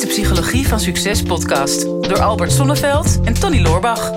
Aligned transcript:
is 0.00 0.06
de 0.06 0.22
Psychologie 0.22 0.68
van 0.68 0.80
Succes 0.80 1.22
podcast 1.22 1.82
door 1.82 2.20
Albert 2.20 2.52
Sonneveld 2.52 3.20
en 3.24 3.34
Tony 3.34 3.60
Loorbach. 3.60 4.10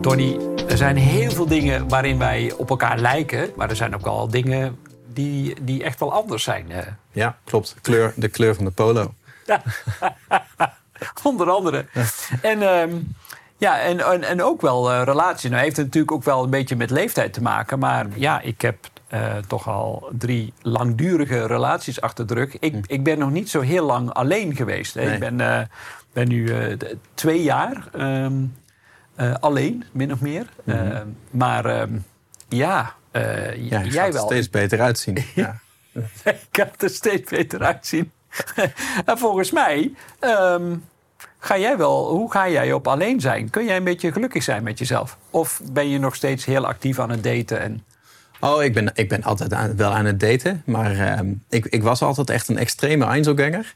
Tony, 0.00 0.38
er 0.68 0.76
zijn 0.76 0.96
heel 0.96 1.30
veel 1.30 1.46
dingen 1.46 1.88
waarin 1.88 2.18
wij 2.18 2.52
op 2.56 2.70
elkaar 2.70 2.98
lijken, 2.98 3.50
maar 3.56 3.70
er 3.70 3.76
zijn 3.76 3.94
ook 3.94 4.06
al 4.06 4.28
dingen 4.28 4.78
die, 5.12 5.54
die 5.60 5.82
echt 5.84 6.00
wel 6.00 6.12
anders 6.12 6.42
zijn. 6.42 6.70
eh. 6.70 6.86
Ja, 7.12 7.36
klopt. 7.44 7.74
Kleur, 7.82 8.12
de 8.16 8.28
kleur 8.28 8.54
van 8.54 8.64
de 8.64 8.70
polo. 8.70 9.14
Ja. 9.46 9.62
Onder 11.22 11.50
andere. 11.50 11.86
En, 12.42 12.62
ehm, 12.62 12.94
ja, 13.56 13.80
en, 13.80 14.00
en, 14.00 14.22
en 14.22 14.42
ook 14.42 14.60
wel 14.60 14.92
eh, 14.92 15.02
relaties. 15.04 15.50
Nou 15.50 15.62
heeft 15.62 15.76
het 15.76 15.86
natuurlijk 15.86 16.12
ook 16.12 16.24
wel 16.24 16.44
een 16.44 16.50
beetje 16.50 16.76
met 16.76 16.90
leeftijd 16.90 17.32
te 17.32 17.42
maken. 17.42 17.78
Maar 17.78 18.06
ja, 18.14 18.40
ik 18.40 18.60
heb 18.60 18.76
eh, 19.08 19.36
toch 19.46 19.68
al 19.68 20.08
drie 20.18 20.52
langdurige 20.62 21.46
relaties 21.46 22.00
achter 22.00 22.26
de 22.26 22.34
rug. 22.34 22.58
Ik, 22.58 22.74
ik 22.86 23.02
ben 23.04 23.18
nog 23.18 23.30
niet 23.30 23.50
zo 23.50 23.60
heel 23.60 23.84
lang 23.86 24.10
alleen 24.10 24.56
geweest. 24.56 24.94
Hè. 24.94 25.04
Nee. 25.04 25.12
Ik 25.12 25.20
ben, 25.20 25.40
eh, 25.40 25.60
ben 26.12 26.28
nu 26.28 26.52
twee 27.14 27.42
jaar 27.42 27.88
ehm, 27.92 28.32
eh, 29.14 29.34
alleen, 29.40 29.84
min 29.92 30.12
of 30.12 30.20
meer. 30.20 30.46
Ehm, 30.66 31.06
maar 31.30 31.64
ehm, 31.64 31.96
ja, 32.48 32.94
Ja, 33.12 33.52
jij 33.56 33.90
gaat 33.90 34.06
er 34.06 34.12
wel. 34.12 34.26
steeds 34.26 34.50
beter 34.50 34.80
uitzien. 34.80 35.24
Ja. 35.34 35.62
Ik 36.24 36.46
kan 36.50 36.68
er 36.78 36.90
steeds 36.90 37.30
beter 37.30 37.62
uitzien. 37.62 38.12
en 39.04 39.18
volgens 39.18 39.50
mij 39.50 39.92
ga 41.44 41.58
jij 41.58 41.76
wel. 41.76 42.08
Hoe 42.08 42.30
ga 42.30 42.48
jij 42.48 42.72
op 42.72 42.88
alleen 42.88 43.20
zijn? 43.20 43.50
Kun 43.50 43.64
jij 43.64 43.76
een 43.76 43.84
beetje 43.84 44.12
gelukkig 44.12 44.42
zijn 44.42 44.62
met 44.62 44.78
jezelf? 44.78 45.18
Of 45.30 45.60
ben 45.72 45.88
je 45.88 45.98
nog 45.98 46.14
steeds 46.14 46.44
heel 46.44 46.66
actief 46.66 46.98
aan 46.98 47.10
het 47.10 47.22
daten? 47.22 47.60
En, 47.60 47.84
Oh, 48.40 48.62
ik 48.62 48.74
ben, 48.74 48.90
ik 48.94 49.08
ben 49.08 49.22
altijd 49.22 49.52
aan, 49.52 49.76
wel 49.76 49.90
aan 49.90 50.04
het 50.04 50.20
daten. 50.20 50.62
Maar 50.66 50.98
ehm, 50.98 51.32
ik, 51.48 51.66
ik 51.66 51.82
was 51.82 52.02
altijd 52.02 52.30
echt 52.30 52.48
een 52.48 52.58
extreme 52.58 53.04
Einzelganger. 53.04 53.74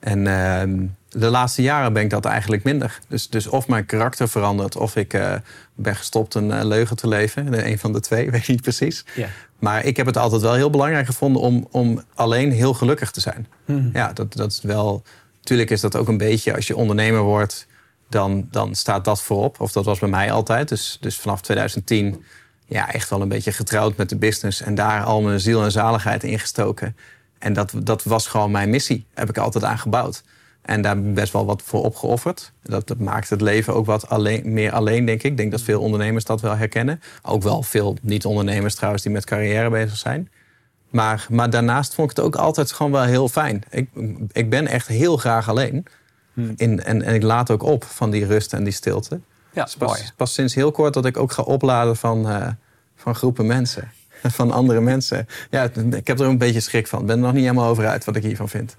En 0.00 0.26
ehm, 0.26 0.86
de 1.08 1.30
laatste 1.30 1.62
jaren 1.62 1.92
ben 1.92 2.02
ik 2.02 2.10
dat 2.10 2.24
eigenlijk 2.24 2.64
minder. 2.64 2.98
Dus, 3.08 3.28
dus 3.28 3.46
of 3.46 3.68
mijn 3.68 3.86
karakter 3.86 4.28
verandert... 4.28 4.76
of 4.76 4.96
ik 4.96 5.14
eh, 5.14 5.34
ben 5.74 5.96
gestopt 5.96 6.34
een 6.34 6.50
eh, 6.50 6.64
leugen 6.64 6.96
te 6.96 7.08
leven. 7.08 7.66
Een 7.68 7.78
van 7.78 7.92
de 7.92 8.00
twee, 8.00 8.30
weet 8.30 8.40
ik 8.40 8.48
niet 8.48 8.62
precies. 8.62 9.04
ja. 9.14 9.28
Maar 9.58 9.84
ik 9.84 9.96
heb 9.96 10.06
het 10.06 10.16
altijd 10.16 10.42
wel 10.42 10.54
heel 10.54 10.70
belangrijk 10.70 11.06
gevonden 11.06 11.42
om, 11.42 11.68
om 11.70 12.02
alleen 12.14 12.52
heel 12.52 12.74
gelukkig 12.74 13.10
te 13.10 13.20
zijn. 13.20 13.46
Hmm. 13.64 13.90
Ja, 13.92 14.12
dat, 14.12 14.32
dat 14.32 14.52
is 14.52 14.62
wel. 14.62 15.02
Tuurlijk 15.44 15.70
is 15.70 15.80
dat 15.80 15.96
ook 15.96 16.08
een 16.08 16.16
beetje 16.16 16.54
als 16.54 16.66
je 16.66 16.76
ondernemer 16.76 17.20
wordt, 17.20 17.66
dan, 18.08 18.48
dan 18.50 18.74
staat 18.74 19.04
dat 19.04 19.22
voorop. 19.22 19.60
Of 19.60 19.72
dat 19.72 19.84
was 19.84 19.98
bij 19.98 20.08
mij 20.08 20.32
altijd. 20.32 20.68
Dus, 20.68 20.98
dus 21.00 21.18
vanaf 21.18 21.40
2010 21.40 22.24
ja, 22.66 22.92
echt 22.92 23.10
wel 23.10 23.20
een 23.20 23.28
beetje 23.28 23.52
getrouwd 23.52 23.96
met 23.96 24.08
de 24.08 24.16
business 24.16 24.60
en 24.60 24.74
daar 24.74 25.04
al 25.04 25.22
mijn 25.22 25.40
ziel 25.40 25.62
en 25.62 25.72
zaligheid 25.72 26.24
in 26.24 26.38
gestoken. 26.38 26.96
En 27.38 27.52
dat, 27.52 27.72
dat 27.82 28.02
was 28.02 28.26
gewoon 28.26 28.50
mijn 28.50 28.70
missie. 28.70 29.06
Heb 29.14 29.28
ik 29.28 29.38
altijd 29.38 29.64
aan 29.64 29.78
gebouwd. 29.78 30.22
En 30.62 30.82
daar 30.82 31.02
best 31.02 31.32
wel 31.32 31.46
wat 31.46 31.62
voor 31.62 31.84
opgeofferd. 31.84 32.52
Dat, 32.62 32.88
dat 32.88 32.98
maakt 32.98 33.30
het 33.30 33.40
leven 33.40 33.74
ook 33.74 33.86
wat 33.86 34.08
alleen, 34.08 34.52
meer 34.52 34.72
alleen, 34.72 35.04
denk 35.04 35.22
ik. 35.22 35.30
Ik 35.30 35.36
denk 35.36 35.50
dat 35.50 35.60
veel 35.60 35.80
ondernemers 35.80 36.24
dat 36.24 36.40
wel 36.40 36.56
herkennen. 36.56 37.00
Ook 37.22 37.42
wel 37.42 37.62
veel 37.62 37.96
niet-ondernemers 38.02 38.74
trouwens 38.74 39.02
die 39.02 39.12
met 39.12 39.24
carrière 39.24 39.70
bezig 39.70 39.96
zijn. 39.96 40.30
Maar, 40.94 41.26
maar 41.30 41.50
daarnaast 41.50 41.94
vond 41.94 42.10
ik 42.10 42.16
het 42.16 42.24
ook 42.24 42.36
altijd 42.36 42.72
gewoon 42.72 42.92
wel 42.92 43.02
heel 43.02 43.28
fijn. 43.28 43.62
Ik, 43.70 43.88
ik 44.32 44.50
ben 44.50 44.66
echt 44.66 44.86
heel 44.86 45.16
graag 45.16 45.48
alleen. 45.48 45.86
In, 46.34 46.56
en, 46.56 47.02
en 47.02 47.14
ik 47.14 47.22
laat 47.22 47.50
ook 47.50 47.62
op 47.62 47.84
van 47.84 48.10
die 48.10 48.26
rust 48.26 48.52
en 48.52 48.64
die 48.64 48.72
stilte. 48.72 49.20
ja, 49.52 49.68
mooi. 49.78 50.00
pas 50.16 50.34
sinds 50.34 50.54
heel 50.54 50.70
kort 50.70 50.94
dat 50.94 51.04
ik 51.04 51.16
ook 51.16 51.32
ga 51.32 51.42
opladen 51.42 51.96
van, 51.96 52.28
eh, 52.28 52.48
van 52.96 53.14
groepen 53.14 53.46
mensen. 53.46 53.92
Van 54.32 54.50
andere 54.50 54.80
mensen. 54.80 55.26
Ja, 55.50 55.70
ik 55.90 56.06
heb 56.06 56.20
er 56.20 56.26
een 56.26 56.38
beetje 56.38 56.60
schrik 56.60 56.86
van. 56.86 57.00
Ik 57.00 57.06
ben 57.06 57.16
er 57.16 57.22
nog 57.22 57.32
niet 57.32 57.42
helemaal 57.42 57.68
over 57.68 57.86
uit 57.86 58.04
wat 58.04 58.16
ik 58.16 58.22
hiervan 58.22 58.48
vind. 58.48 58.76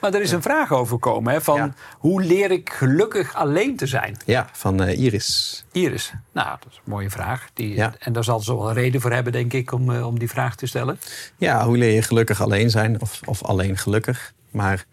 Maar 0.00 0.14
er 0.14 0.20
is 0.20 0.32
een 0.32 0.42
vraag 0.42 0.72
overkomen: 0.72 1.32
hè, 1.32 1.40
van 1.40 1.56
Ja. 1.56 1.74
hoe 1.98 2.22
leer 2.22 2.50
ik 2.50 2.70
gelukkig 2.72 3.34
alleen 3.34 3.76
te 3.76 3.86
zijn? 3.86 4.16
Ja, 4.26 4.48
van 4.52 4.82
eh, 4.82 4.98
Iris. 4.98 5.64
Iris, 5.72 6.12
nou, 6.32 6.48
dat 6.48 6.66
is 6.70 6.76
een 6.76 6.90
mooie 6.90 7.10
vraag. 7.10 7.48
Die, 7.54 7.74
Ja. 7.74 7.94
En 7.98 8.12
daar 8.12 8.24
zal 8.24 8.40
ze 8.40 8.56
wel 8.56 8.68
een 8.68 8.74
reden 8.74 9.00
voor 9.00 9.12
hebben, 9.12 9.32
denk 9.32 9.52
ik, 9.52 9.72
om, 9.72 9.92
eh, 9.94 10.06
om 10.06 10.18
die 10.18 10.28
vraag 10.28 10.56
te 10.56 10.66
stellen. 10.66 10.98
Ja, 11.36 11.64
hoe 11.64 11.76
leer 11.76 11.94
je 11.94 12.02
gelukkig 12.02 12.42
alleen 12.42 12.70
zijn? 12.70 13.00
Of, 13.00 13.20
of 13.24 13.42
alleen 13.44 13.76
gelukkig? 13.76 14.32
Maar 14.50 14.84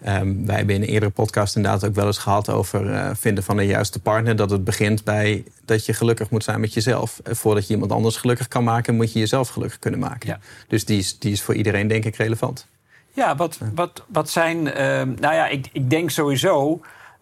ehm, 0.00 0.44
wij 0.46 0.56
hebben 0.56 0.74
in 0.74 0.82
een 0.82 0.88
eerdere 0.88 1.10
podcast 1.12 1.56
inderdaad 1.56 1.84
ook 1.86 1.94
wel 1.94 2.06
eens 2.06 2.18
gehad 2.18 2.48
over 2.50 2.92
eh, 2.92 3.10
vinden 3.14 3.44
van 3.44 3.56
de 3.56 3.66
juiste 3.66 4.00
partner. 4.00 4.36
Dat 4.36 4.50
het 4.50 4.64
begint 4.64 5.04
bij 5.04 5.44
dat 5.64 5.86
je 5.86 5.92
gelukkig 5.92 6.30
moet 6.30 6.44
zijn 6.44 6.60
met 6.60 6.74
jezelf. 6.74 7.20
Eh, 7.24 7.34
Voordat 7.34 7.66
je 7.66 7.72
iemand 7.74 7.92
anders 7.92 8.16
gelukkig 8.16 8.48
kan 8.48 8.64
maken, 8.64 8.94
moet 8.96 9.12
je 9.12 9.18
jezelf 9.18 9.48
gelukkig 9.48 9.78
kunnen 9.78 10.00
maken. 10.00 10.28
Ja. 10.28 10.38
Dus 10.68 10.84
die 10.84 10.98
is, 10.98 11.18
die 11.18 11.32
is 11.32 11.42
voor 11.42 11.54
iedereen 11.54 11.88
denk 11.88 12.04
ik 12.04 12.16
relevant. 12.16 12.66
Ja, 13.12 13.36
wat, 13.36 13.58
wat, 13.74 14.04
wat 14.08 14.30
zijn. 14.30 14.72
ehm, 14.72 15.08
nou 15.20 15.34
ja, 15.34 15.46
ik, 15.48 15.66
ik 15.72 15.90
denk 15.90 16.10
sowieso. 16.10 16.80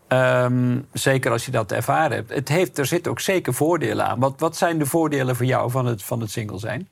ehm, 0.08 0.78
zeker 0.92 1.30
als 1.30 1.44
je 1.44 1.50
dat 1.50 1.72
ervaren 1.72 2.16
hebt. 2.16 2.30
Het 2.34 2.48
heeft, 2.48 2.78
er 2.78 2.86
zitten 2.86 3.10
ook 3.12 3.20
zeker 3.20 3.54
voordelen 3.54 4.06
aan. 4.06 4.18
Wat, 4.18 4.34
wat 4.38 4.56
zijn 4.56 4.78
de 4.78 4.86
voordelen 4.86 5.36
voor 5.36 5.46
jou 5.46 5.70
van 5.70 5.86
het, 5.86 6.02
van 6.02 6.20
het 6.20 6.30
single 6.30 6.58
zijn? 6.58 6.88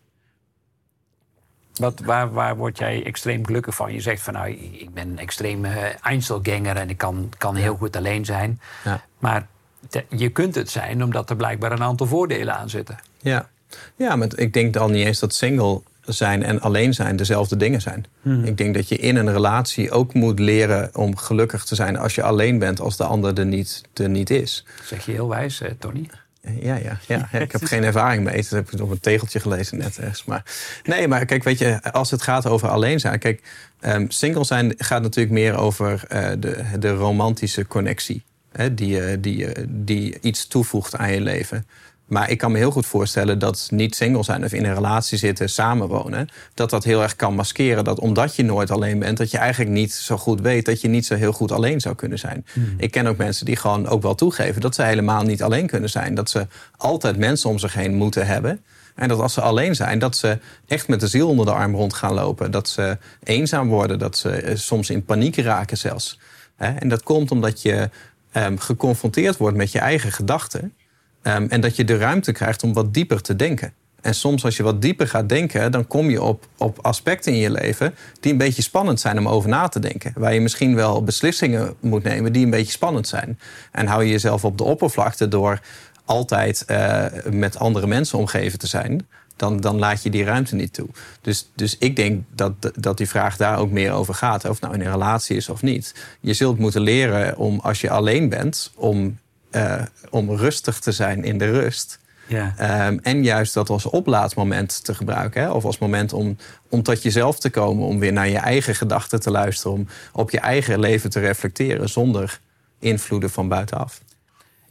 Wat, 1.80 2.00
waar, 2.04 2.32
waar 2.32 2.56
word 2.56 2.78
jij 2.78 3.04
extreem 3.04 3.46
gelukkig 3.46 3.74
van? 3.74 3.92
Je 3.92 4.00
zegt 4.00 4.22
van 4.22 4.32
nou, 4.32 4.48
ik 4.72 4.94
ben 4.94 5.08
een 5.08 5.18
extreme 5.18 5.68
eh, 5.68 5.94
Einzelganger 6.02 6.76
en 6.76 6.90
ik 6.90 6.96
kan, 6.98 7.32
kan 7.38 7.54
heel 7.56 7.76
goed 7.76 7.96
alleen 7.96 8.24
zijn. 8.24 8.60
Ja. 8.84 9.04
Maar 9.18 9.46
te- 9.88 10.04
je 10.08 10.28
kunt 10.28 10.54
het 10.54 10.70
zijn 10.70 11.02
omdat 11.04 11.30
er 11.30 11.36
blijkbaar 11.36 11.72
een 11.72 11.82
aantal 11.82 12.06
voordelen 12.06 12.54
aan 12.56 12.70
zitten. 12.70 12.98
Ja, 13.18 13.48
ja 13.96 14.16
maar 14.16 14.28
ik 14.34 14.52
denk 14.52 14.76
al 14.76 14.88
niet 14.88 15.06
eens 15.06 15.18
dat 15.18 15.34
single 15.34 15.82
zijn 16.04 16.42
en 16.42 16.60
alleen 16.60 16.94
zijn 16.94 17.16
dezelfde 17.16 17.56
dingen 17.56 17.80
zijn. 17.80 18.06
Ik 18.44 18.56
denk 18.56 18.74
dat 18.74 18.88
je 18.88 18.96
in 18.96 19.16
een 19.16 19.32
relatie 19.32 19.90
ook 19.90 20.14
moet 20.14 20.38
leren 20.38 20.90
om 20.94 21.16
gelukkig 21.16 21.64
te 21.64 21.74
zijn 21.74 21.96
als 21.96 22.14
je 22.14 22.22
alleen 22.22 22.58
bent, 22.58 22.80
als 22.80 22.96
de 22.96 23.04
ander 23.04 23.38
er 23.38 23.46
niet, 23.46 23.82
er 23.94 24.08
niet 24.08 24.30
is. 24.30 24.64
Dat 24.78 24.86
zeg 24.86 25.04
je 25.06 25.12
heel 25.12 25.28
wijs, 25.28 25.62
Tony. 25.78 26.10
Ja, 26.42 26.74
ja, 26.74 26.98
ja. 27.06 27.28
ja, 27.32 27.38
ik 27.38 27.52
heb 27.52 27.64
geen 27.64 27.84
ervaring 27.84 28.24
mee. 28.24 28.36
Dat 28.36 28.50
heb 28.50 28.70
ik 28.70 28.80
op 28.80 28.90
een 28.90 29.00
tegeltje 29.00 29.40
gelezen 29.40 29.78
net 29.78 29.98
ergens. 29.98 30.24
Maar, 30.24 30.44
nee, 30.82 31.08
maar 31.08 31.24
kijk, 31.24 31.44
weet 31.44 31.58
je, 31.58 31.82
als 31.92 32.10
het 32.10 32.22
gaat 32.22 32.46
over 32.46 32.68
alleen 32.68 33.00
zijn. 33.00 33.18
Kijk, 33.18 33.42
ehm, 33.80 34.04
single 34.08 34.44
zijn 34.44 34.74
gaat 34.76 35.02
natuurlijk 35.02 35.34
meer 35.34 35.56
over 35.56 36.04
eh, 36.08 36.30
de, 36.38 36.64
de 36.78 36.94
romantische 36.94 37.66
connectie. 37.66 38.22
Hè, 38.52 38.74
die, 38.74 39.20
die, 39.20 39.48
die 39.68 40.18
iets 40.20 40.46
toevoegt 40.46 40.96
aan 40.96 41.12
je 41.12 41.20
leven. 41.20 41.66
Maar 42.10 42.30
ik 42.30 42.38
kan 42.38 42.52
me 42.52 42.58
heel 42.58 42.70
goed 42.70 42.86
voorstellen 42.86 43.38
dat 43.38 43.68
niet 43.70 43.94
single 43.94 44.22
zijn 44.22 44.44
of 44.44 44.52
in 44.52 44.64
een 44.64 44.74
relatie 44.74 45.18
zitten, 45.18 45.50
samenwonen, 45.50 46.28
dat 46.54 46.70
dat 46.70 46.84
heel 46.84 47.02
erg 47.02 47.16
kan 47.16 47.34
maskeren. 47.34 47.84
Dat 47.84 47.98
omdat 47.98 48.36
je 48.36 48.42
nooit 48.42 48.70
alleen 48.70 48.98
bent, 48.98 49.18
dat 49.18 49.30
je 49.30 49.38
eigenlijk 49.38 49.70
niet 49.70 49.92
zo 49.92 50.16
goed 50.16 50.40
weet 50.40 50.64
dat 50.64 50.80
je 50.80 50.88
niet 50.88 51.06
zo 51.06 51.14
heel 51.14 51.32
goed 51.32 51.52
alleen 51.52 51.80
zou 51.80 51.94
kunnen 51.94 52.18
zijn. 52.18 52.46
Ik 52.76 52.90
ken 52.90 53.06
ook 53.06 53.16
mensen 53.16 53.46
die 53.46 53.56
gewoon 53.56 53.86
ook 53.86 54.02
wel 54.02 54.14
toegeven 54.14 54.60
dat 54.60 54.74
ze 54.74 54.82
helemaal 54.82 55.22
niet 55.22 55.42
alleen 55.42 55.66
kunnen 55.66 55.90
zijn. 55.90 56.14
Dat 56.14 56.30
ze 56.30 56.46
altijd 56.76 57.16
mensen 57.16 57.50
om 57.50 57.58
zich 57.58 57.74
heen 57.74 57.94
moeten 57.94 58.26
hebben. 58.26 58.60
En 58.94 59.08
dat 59.08 59.20
als 59.20 59.32
ze 59.32 59.40
alleen 59.40 59.74
zijn, 59.74 59.98
dat 59.98 60.16
ze 60.16 60.38
echt 60.66 60.88
met 60.88 61.00
de 61.00 61.06
ziel 61.06 61.28
onder 61.28 61.46
de 61.46 61.52
arm 61.52 61.74
rond 61.74 61.94
gaan 61.94 62.14
lopen. 62.14 62.50
Dat 62.50 62.68
ze 62.68 62.98
eenzaam 63.22 63.68
worden, 63.68 63.98
dat 63.98 64.16
ze 64.16 64.30
eh, 64.30 64.56
soms 64.56 64.90
in 64.90 65.04
paniek 65.04 65.36
raken 65.36 65.76
zelfs. 65.76 66.18
En 66.56 66.88
dat 66.88 67.02
komt 67.02 67.30
omdat 67.30 67.62
je 67.62 67.90
ehm, 68.32 68.56
geconfronteerd 68.56 69.36
wordt 69.36 69.56
met 69.56 69.72
je 69.72 69.78
eigen 69.78 70.12
gedachten. 70.12 70.74
Ehm, 71.22 71.46
en 71.48 71.60
dat 71.60 71.76
je 71.76 71.84
de 71.84 71.96
ruimte 71.96 72.32
krijgt 72.32 72.62
om 72.62 72.72
wat 72.72 72.94
dieper 72.94 73.22
te 73.22 73.36
denken. 73.36 73.72
En 74.00 74.14
soms 74.14 74.44
als 74.44 74.56
je 74.56 74.62
wat 74.62 74.82
dieper 74.82 75.08
gaat 75.08 75.28
denken, 75.28 75.72
dan 75.72 75.86
kom 75.86 76.10
je 76.10 76.22
op, 76.22 76.46
op 76.56 76.78
aspecten 76.82 77.32
in 77.32 77.38
je 77.38 77.50
leven 77.50 77.94
die 78.20 78.32
een 78.32 78.38
beetje 78.38 78.62
spannend 78.62 79.00
zijn 79.00 79.18
om 79.18 79.28
over 79.28 79.48
na 79.48 79.68
te 79.68 79.78
denken. 79.78 80.12
Waar 80.16 80.34
je 80.34 80.40
misschien 80.40 80.74
wel 80.74 81.04
beslissingen 81.04 81.74
moet 81.80 82.02
nemen 82.02 82.32
die 82.32 82.44
een 82.44 82.50
beetje 82.50 82.72
spannend 82.72 83.08
zijn. 83.08 83.38
En 83.72 83.86
hou 83.86 84.04
je 84.04 84.10
jezelf 84.10 84.44
op 84.44 84.58
de 84.58 84.64
oppervlakte 84.64 85.28
door 85.28 85.60
altijd 86.04 86.64
eh, 86.64 87.04
met 87.30 87.58
andere 87.58 87.86
mensen 87.86 88.18
omgeven 88.18 88.58
te 88.58 88.66
zijn, 88.66 89.06
dan, 89.36 89.60
dan 89.60 89.78
laat 89.78 90.02
je 90.02 90.10
die 90.10 90.24
ruimte 90.24 90.54
niet 90.54 90.72
toe. 90.72 90.88
Dus, 91.20 91.50
dus 91.54 91.76
ik 91.78 91.96
denk 91.96 92.22
dat, 92.34 92.52
dat 92.74 92.96
die 92.96 93.08
vraag 93.08 93.36
daar 93.36 93.58
ook 93.58 93.70
meer 93.70 93.92
over 93.92 94.14
gaat. 94.14 94.48
Of 94.48 94.60
nou 94.60 94.74
in 94.74 94.80
een 94.80 94.90
relatie 94.90 95.36
is 95.36 95.48
of 95.48 95.62
niet. 95.62 95.94
Je 96.20 96.32
zult 96.32 96.58
moeten 96.58 96.80
leren 96.80 97.36
om, 97.36 97.58
als 97.58 97.80
je 97.80 97.90
alleen 97.90 98.28
bent, 98.28 98.72
om, 98.74 99.18
eh, 99.50 99.82
om 100.10 100.30
rustig 100.30 100.78
te 100.78 100.92
zijn 100.92 101.24
in 101.24 101.38
de 101.38 101.50
rust. 101.50 101.98
Ja. 102.26 102.54
Ehm, 102.56 102.98
en 103.02 103.24
juist 103.24 103.54
dat 103.54 103.68
als 103.68 103.86
oplaadmoment 103.86 104.84
te 104.84 104.94
gebruiken. 104.94 105.42
Hè? 105.42 105.50
Of 105.50 105.64
als 105.64 105.78
moment 105.78 106.12
om, 106.12 106.36
om 106.68 106.82
tot 106.82 107.02
jezelf 107.02 107.38
te 107.38 107.50
komen. 107.50 107.86
Om 107.86 107.98
weer 107.98 108.12
naar 108.12 108.28
je 108.28 108.38
eigen 108.38 108.74
gedachten 108.74 109.20
te 109.20 109.30
luisteren. 109.30 109.72
Om 109.76 109.88
op 110.12 110.30
je 110.30 110.40
eigen 110.40 110.80
leven 110.80 111.10
te 111.10 111.20
reflecteren. 111.20 111.88
Zonder 111.88 112.40
invloeden 112.78 113.30
van 113.30 113.48
buitenaf. 113.48 114.00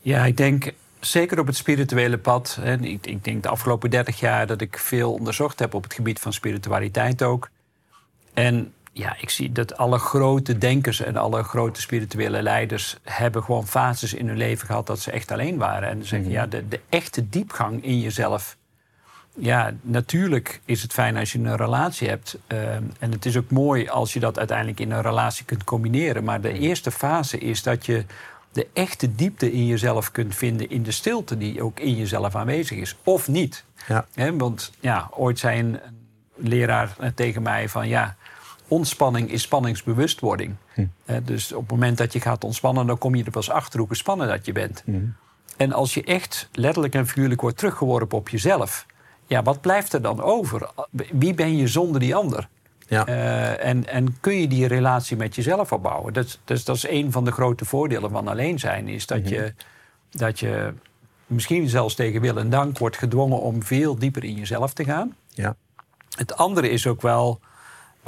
Ja, 0.02 0.26
ik 0.26 0.38
denk 0.38 0.72
zeker 1.00 1.40
op 1.40 1.48
het 1.48 1.56
spirituele 1.56 2.18
pad. 2.18 2.60
En 2.64 2.84
ik, 2.84 3.06
ik 3.06 3.24
denk 3.24 3.44
de 3.44 3.50
afgelopen 3.50 3.90
30 3.90 4.20
jaar 4.20 4.48
dat 4.48 4.62
ik 4.62 4.78
veel 4.78 5.14
onderzocht 5.14 5.60
heb 5.60 5.74
op 5.74 5.84
het 5.84 5.94
gebied 5.94 6.20
van 6.20 6.34
spiritualiteit 6.34 7.24
ook. 7.24 7.50
En 8.34 8.74
ja, 9.00 9.16
ik 9.20 9.30
zie 9.30 9.52
dat 9.52 9.78
alle 9.78 9.98
grote 9.98 10.58
denkers 10.58 11.02
en 11.02 11.18
alle 11.18 11.44
grote 11.44 11.82
spirituele 11.82 12.42
leiders 12.42 12.98
hebben 13.04 13.44
gewoon 13.44 13.68
fases 13.68 14.14
in 14.14 14.28
hun 14.28 14.38
leven 14.38 14.68
gehad 14.68 14.88
dat 14.88 15.00
ze 15.00 15.12
echt 15.12 15.32
alleen 15.32 15.58
waren. 15.58 15.90
En 15.90 16.02
ze 16.02 16.08
zeggen, 16.08 16.30
ja, 16.30 16.46
de, 16.46 16.68
de 16.68 16.80
echte 16.90 17.30
diepgang 17.30 17.84
in 17.84 18.00
jezelf, 18.00 18.58
ja, 19.36 19.74
natuurlijk 19.82 20.62
is 20.66 20.82
het 20.82 20.94
fijn 20.94 21.18
als 21.18 21.32
je 21.32 21.40
een 21.40 21.56
relatie 21.56 22.08
hebt. 22.08 22.38
Ehm, 22.48 22.84
en 23.00 23.12
het 23.12 23.26
is 23.26 23.38
ook 23.38 23.50
mooi 23.50 23.88
als 23.88 24.14
je 24.14 24.20
dat 24.20 24.38
uiteindelijk 24.38 24.80
in 24.80 24.92
een 24.92 25.02
relatie 25.02 25.46
kunt 25.46 25.64
combineren. 25.64 26.24
Maar 26.24 26.42
de 26.42 26.60
eerste 26.60 26.92
fase 26.92 27.38
is 27.38 27.64
dat 27.64 27.86
je 27.86 28.06
de 28.52 28.68
echte 28.74 29.16
diepte 29.16 29.52
in 29.52 29.66
jezelf 29.66 30.12
kunt 30.12 30.36
vinden 30.36 30.70
in 30.70 30.84
de 30.84 30.92
stilte 30.92 31.38
die 31.38 31.64
ook 31.64 31.80
in 31.80 31.96
jezelf 31.96 32.36
aanwezig 32.36 32.78
is. 32.78 32.96
Of 33.04 33.28
niet. 33.28 33.64
Ja. 33.88 34.34
want 34.34 34.72
ja, 34.80 35.10
ooit 35.12 35.40
zei 35.40 35.60
een, 35.60 35.80
leraar 36.36 36.96
tegen 37.16 37.42
mij 37.42 37.70
van 37.70 37.88
ja, 37.88 38.16
ontspanning 38.70 39.32
is 39.32 39.42
spanningsbewustwording. 39.42 40.56
Hm. 40.74 40.86
dus 41.24 41.52
op 41.54 41.62
het 41.62 41.72
moment 41.72 41.98
dat 41.98 42.14
je 42.14 42.22
gaat 42.22 42.44
ontspannen, 42.44 42.88
dan 42.88 42.98
kom 42.98 43.16
je 43.16 43.24
er 43.24 43.32
pas 43.32 43.50
achter 43.50 43.80
hoe 43.80 43.88
gespannen 43.88 44.28
dat 44.28 44.46
je 44.46 44.52
bent. 44.52 44.84
Hm. 44.86 45.00
En 45.58 45.74
als 45.74 45.94
je 45.94 46.04
echt 46.04 46.50
letterlijk 46.52 46.96
en 46.96 47.08
figuurlijk 47.08 47.42
wordt 47.42 47.58
teruggeworpen 47.58 48.18
op 48.18 48.30
jezelf, 48.30 48.86
ja, 49.28 49.44
wat 49.44 49.62
blijft 49.62 49.94
er 49.94 50.02
dan 50.02 50.22
over? 50.22 50.70
Wie 51.12 51.34
ben 51.34 51.58
je 51.58 51.68
zonder 51.68 52.00
die 52.00 52.16
ander? 52.16 52.48
Ja. 52.88 53.08
Uh, 53.08 53.66
en, 53.66 53.88
en 53.88 54.20
kun 54.20 54.34
je 54.34 54.48
die 54.48 54.68
relatie 54.68 55.18
met 55.18 55.36
jezelf 55.36 55.72
opbouwen? 55.72 56.14
Dat, 56.14 56.40
dat, 56.46 56.66
dat 56.66 56.76
is 56.76 56.88
een 56.88 57.12
van 57.12 57.26
de 57.26 57.32
grote 57.32 57.66
voordelen 57.66 58.10
van 58.10 58.28
alleen 58.28 58.60
zijn. 58.60 58.88
Is 58.88 59.06
dat, 59.06 59.20
mhm. 59.20 59.30
je, 59.30 59.54
dat 60.10 60.40
je 60.40 60.74
misschien 61.26 61.70
zelfs 61.70 61.96
tegen 61.96 62.22
wil 62.22 62.38
en 62.38 62.50
dank 62.50 62.78
wordt 62.78 62.98
gedwongen 62.98 63.42
om 63.42 63.64
veel 63.64 63.96
dieper 63.96 64.24
in 64.24 64.36
jezelf 64.36 64.74
te 64.74 64.84
gaan. 64.84 65.16
Ja. 65.30 65.56
Het 66.18 66.36
andere 66.36 66.70
is 66.70 66.88
ook 66.88 67.02
wel, 67.02 67.40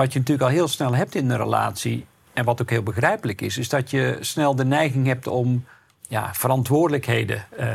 wat 0.02 0.14
je 0.14 0.20
natuurlijk 0.20 0.50
al 0.50 0.56
heel 0.56 0.68
snel 0.68 0.96
hebt 0.96 1.16
in 1.16 1.30
een 1.30 1.38
relatie, 1.38 2.06
en 2.34 2.46
wat 2.46 2.62
ook 2.62 2.70
heel 2.70 2.84
begrijpelijk 2.84 3.42
is, 3.42 3.58
is 3.58 3.70
dat 3.70 3.90
je 3.90 4.18
snel 4.20 4.56
de 4.56 4.66
neiging 4.66 5.08
hebt 5.08 5.28
om 5.28 5.66
ja, 6.08 6.34
verantwoordelijkheden 6.34 7.46
uh, 7.60 7.68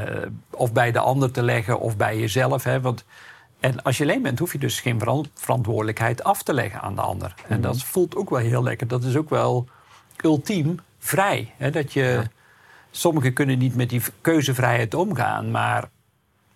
of 0.51 0.73
bij 0.73 0.93
de 0.93 0.99
ander 0.99 1.31
te 1.31 1.43
leggen 1.43 1.81
of 1.81 1.97
bij 1.97 2.19
jezelf. 2.19 2.65
Hè, 2.65 2.81
want 2.81 3.05
en 3.61 3.83
als 3.83 3.99
je 3.99 4.05
alleen 4.05 4.23
bent, 4.23 4.39
hoef 4.39 4.53
je 4.53 4.59
dus 4.59 4.81
geen 4.81 5.01
verantwoordelijkheid 5.35 6.25
af 6.25 6.43
te 6.43 6.55
leggen 6.55 6.81
aan 6.81 6.95
de 6.95 7.01
ander. 7.01 7.35
En 7.49 7.61
dat 7.61 7.77
mhm. 7.77 7.85
voelt 7.85 8.17
ook 8.17 8.31
wel 8.31 8.39
heel 8.39 8.63
lekker. 8.63 8.87
Dat 8.87 9.05
is 9.05 9.17
ook 9.17 9.31
wel 9.31 9.69
ultiem 10.25 10.81
vrij. 10.99 11.53
Hè? 11.57 11.71
Dat 11.71 11.93
je, 11.93 12.23
Sommigen 12.91 13.33
kunnen 13.33 13.59
niet 13.59 13.77
met 13.77 13.91
die 13.91 14.03
keuzevrijheid 14.21 14.95
omgaan, 14.95 15.51
maar 15.51 15.89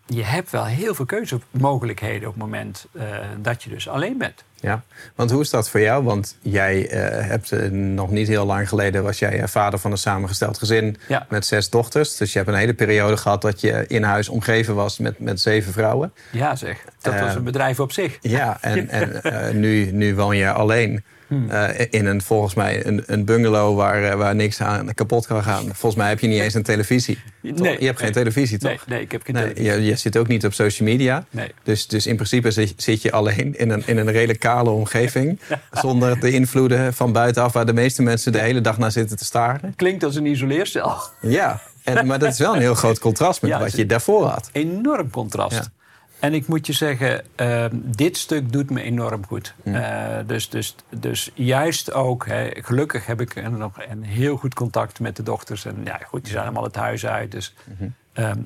je 0.06 0.24
hebt 0.24 0.50
wel 0.50 0.64
heel 0.64 0.94
veel 0.94 1.04
keuzemogelijkheden 1.04 2.28
op 2.28 2.34
het 2.34 2.42
moment 2.42 2.86
uh, 2.92 3.02
dat 3.38 3.62
je 3.62 3.70
dus 3.70 3.88
alleen 3.88 4.18
bent. 4.18 4.44
Ja, 4.60 4.82
want 5.14 5.30
hoe 5.30 5.40
is 5.40 5.50
dat 5.50 5.70
voor 5.70 5.80
jou? 5.80 6.04
Want 6.04 6.36
jij 6.40 6.92
uh, 6.92 7.26
hebt 7.26 7.52
uh, 7.52 7.70
nog 7.70 8.10
niet 8.10 8.28
heel 8.28 8.46
lang 8.46 8.68
geleden 8.68 9.02
was 9.02 9.18
jij 9.18 9.48
vader 9.48 9.78
van 9.78 9.90
een 9.90 9.98
samengesteld 9.98 10.58
gezin 10.58 10.96
met 11.28 11.46
zes 11.46 11.70
dochters. 11.70 12.16
Dus 12.16 12.32
je 12.32 12.38
hebt 12.38 12.50
een 12.50 12.58
hele 12.58 12.74
periode 12.74 13.16
gehad 13.16 13.42
dat 13.42 13.60
je 13.60 13.84
in 13.86 14.02
huis 14.02 14.28
omgeven 14.28 14.74
was 14.74 14.98
met, 14.98 15.18
met 15.18 15.40
zeven 15.40 15.72
vrouwen. 15.72 16.12
Ja, 16.30 16.56
zeg. 16.56 16.84
Dat 17.00 17.20
was 17.20 17.34
een 17.34 17.44
bedrijf 17.44 17.80
op 17.80 17.92
zich. 17.92 18.18
Ja, 18.20 18.58
en, 18.60 18.88
en 19.22 19.60
nu, 19.60 19.92
nu 19.92 20.14
woon 20.14 20.36
je 20.36 20.52
alleen. 20.52 21.04
Hmm. 21.30 21.50
Eh, 21.50 21.86
in 21.90 22.06
een, 22.06 22.22
volgens 22.22 22.54
mij 22.54 22.86
een, 22.86 23.02
een 23.06 23.24
bungalow 23.24 23.76
waar, 23.76 24.04
eh, 24.04 24.14
waar 24.14 24.34
niks 24.34 24.60
aan 24.60 24.94
kapot 24.94 25.26
kan 25.26 25.42
gaan. 25.42 25.64
Volgens 25.64 25.94
mij 25.94 26.08
heb 26.08 26.20
je 26.20 26.26
niet 26.26 26.40
eens 26.40 26.54
een 26.54 26.62
televisie. 26.62 27.18
Nee, 27.40 27.76
je 27.80 27.86
hebt 27.86 27.98
geen 27.98 28.12
televisie, 28.12 28.58
toch? 28.58 28.70
Nee, 28.70 28.78
nee 28.86 29.00
ik 29.00 29.12
heb 29.12 29.22
geen 29.24 29.34
televisie. 29.34 29.64
Je, 29.64 29.84
je, 29.84 29.96
zit 29.96 30.16
ook 30.16 30.28
niet 30.28 30.44
op 30.44 30.52
social 30.52 30.88
media. 30.88 31.24
Nee. 31.30 31.52
Dus, 31.62 31.86
dus 31.86 32.06
in 32.06 32.14
principe 32.14 32.50
zit, 32.76 33.02
je 33.02 33.12
alleen 33.12 33.58
in 33.58 33.70
een, 33.70 33.82
in 33.86 33.96
een 33.96 34.10
redelijk 34.10 34.38
kale 34.38 34.70
omgeving. 34.70 35.40
Zonder 35.72 36.20
de 36.20 36.30
invloeden 36.30 36.94
van 36.94 37.12
buitenaf 37.12 37.52
waar 37.52 37.66
de 37.66 37.72
meeste 37.72 38.02
mensen 38.02 38.32
de 38.32 38.40
hele 38.40 38.60
dag 38.60 38.78
naar 38.78 38.92
zitten 38.92 39.16
te 39.16 39.24
staren. 39.24 39.74
Klinkt 39.76 40.04
als 40.04 40.16
een 40.16 40.26
isoleercel. 40.26 40.96
Ja, 41.20 41.60
en, 41.84 42.06
maar 42.06 42.18
dat 42.18 42.32
is 42.32 42.38
wel 42.38 42.54
een 42.54 42.60
heel 42.60 42.74
groot 42.74 42.98
contrast 42.98 43.42
met 43.42 43.58
wat 43.58 43.76
je 43.76 43.86
daarvoor 43.86 44.26
had. 44.26 44.48
Enorm 44.52 45.10
contrast. 45.10 45.70
En 46.20 46.34
ik 46.34 46.46
moet 46.46 46.66
je 46.66 46.72
zeggen, 46.72 47.24
uh, 47.36 47.64
dit 47.72 48.16
stuk 48.16 48.52
doet 48.52 48.70
me 48.70 48.82
enorm 48.82 49.26
goed. 49.26 49.54
Uh, 49.64 50.18
dus, 50.26 50.48
dus, 50.48 50.74
dus 50.88 51.30
juist 51.34 51.92
ook, 51.92 52.26
hè, 52.26 52.50
gelukkig 52.52 53.06
heb 53.06 53.20
ik 53.20 53.50
nog 53.50 53.72
een 53.88 54.02
heel 54.02 54.36
goed 54.36 54.54
contact 54.54 55.00
met 55.00 55.16
de 55.16 55.22
dochters. 55.22 55.64
En 55.64 55.76
ja, 55.84 56.00
goed, 56.06 56.22
die 56.22 56.32
zijn 56.32 56.44
allemaal 56.44 56.64
het 56.64 56.76
huis 56.76 57.06
uit. 57.06 57.30
Dus 57.30 57.54
mm 57.78 57.94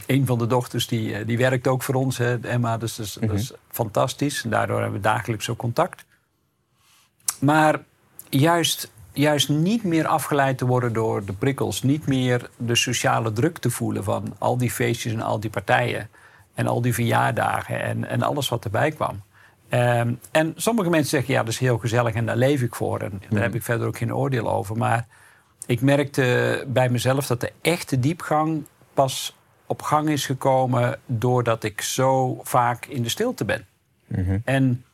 een 0.06 0.26
van 0.26 0.38
de 0.38 0.47
dochters 0.47 0.87
die, 0.87 1.15
eh, 1.15 1.26
die 1.26 1.38
werkt 1.38 1.67
ook 1.67 1.82
voor 1.82 1.94
ons, 1.94 2.19
hè, 2.19 2.41
Emma. 2.41 2.79
Dus 2.79 2.97
dat 2.97 3.06
is, 3.06 3.12
dat 3.21 3.31
is 3.31 3.50
mhm. 3.50 3.61
fantastisch. 3.71 4.44
En 4.44 4.50
daardoor 4.50 4.81
hebben 4.81 5.00
we 5.00 5.09
dagelijks 5.09 5.44
zo 5.44 5.56
contact. 5.56 6.05
Maar 7.38 7.81
juist, 8.29 8.91
juist 9.12 9.49
niet 9.49 9.85
meer 9.85 10.06
afgeleid 10.06 10.59
te 10.59 10.67
worden 10.67 10.93
door 10.93 11.25
de 11.25 11.32
prikkels. 11.32 11.82
Niet 11.82 12.06
meer 12.06 12.50
de 12.56 12.75
sociale 12.75 13.32
druk 13.32 13.59
te 13.59 13.71
voelen 13.71 14.05
van 14.05 14.35
al 14.38 14.56
die 14.56 14.71
feestjes 14.71 15.12
en 15.12 15.21
al 15.21 15.41
die 15.41 15.50
partijen. 15.50 16.09
En 16.55 16.67
al 16.67 16.81
die 16.81 16.95
verjaardagen 16.95 17.83
en, 17.83 18.09
en 18.09 18.23
alles 18.23 18.49
wat 18.49 18.65
erbij 18.65 18.91
kwam. 18.91 19.23
Ehm, 19.69 20.15
en 20.31 20.53
sommige 20.56 20.91
mensen 20.91 21.11
zeggen, 21.11 21.35
ja, 21.35 21.41
dat 21.41 21.53
is 21.53 21.59
heel 21.59 21.79
gezellig 21.79 22.15
en 22.15 22.27
daar 22.27 22.37
leef 22.37 22.62
ik 22.62 22.75
voor. 22.75 23.01
En 23.01 23.23
daar 23.31 23.43
heb 23.43 23.55
ik 23.55 23.62
verder 23.62 23.87
ook 23.87 23.97
geen 23.97 24.15
oordeel 24.15 24.51
over. 24.51 24.77
Maar 24.77 25.06
ik 25.67 25.81
merkte 25.81 26.65
bij 26.69 26.89
mezelf 26.89 27.27
dat 27.27 27.41
de 27.41 27.53
echte 27.61 28.01
diepgang 28.01 28.65
pas 28.95 29.37
op 29.67 29.83
gang 29.83 30.09
is 30.09 30.27
gekomen... 30.27 30.99
doordat 31.06 31.65
ik 31.65 31.81
zo 31.81 32.41
vaak 32.43 32.87
in 32.87 33.03
de 33.03 33.09
stilte 33.09 33.45
ben. 33.45 33.67
Mhm. 34.07 34.39
En 34.45 34.85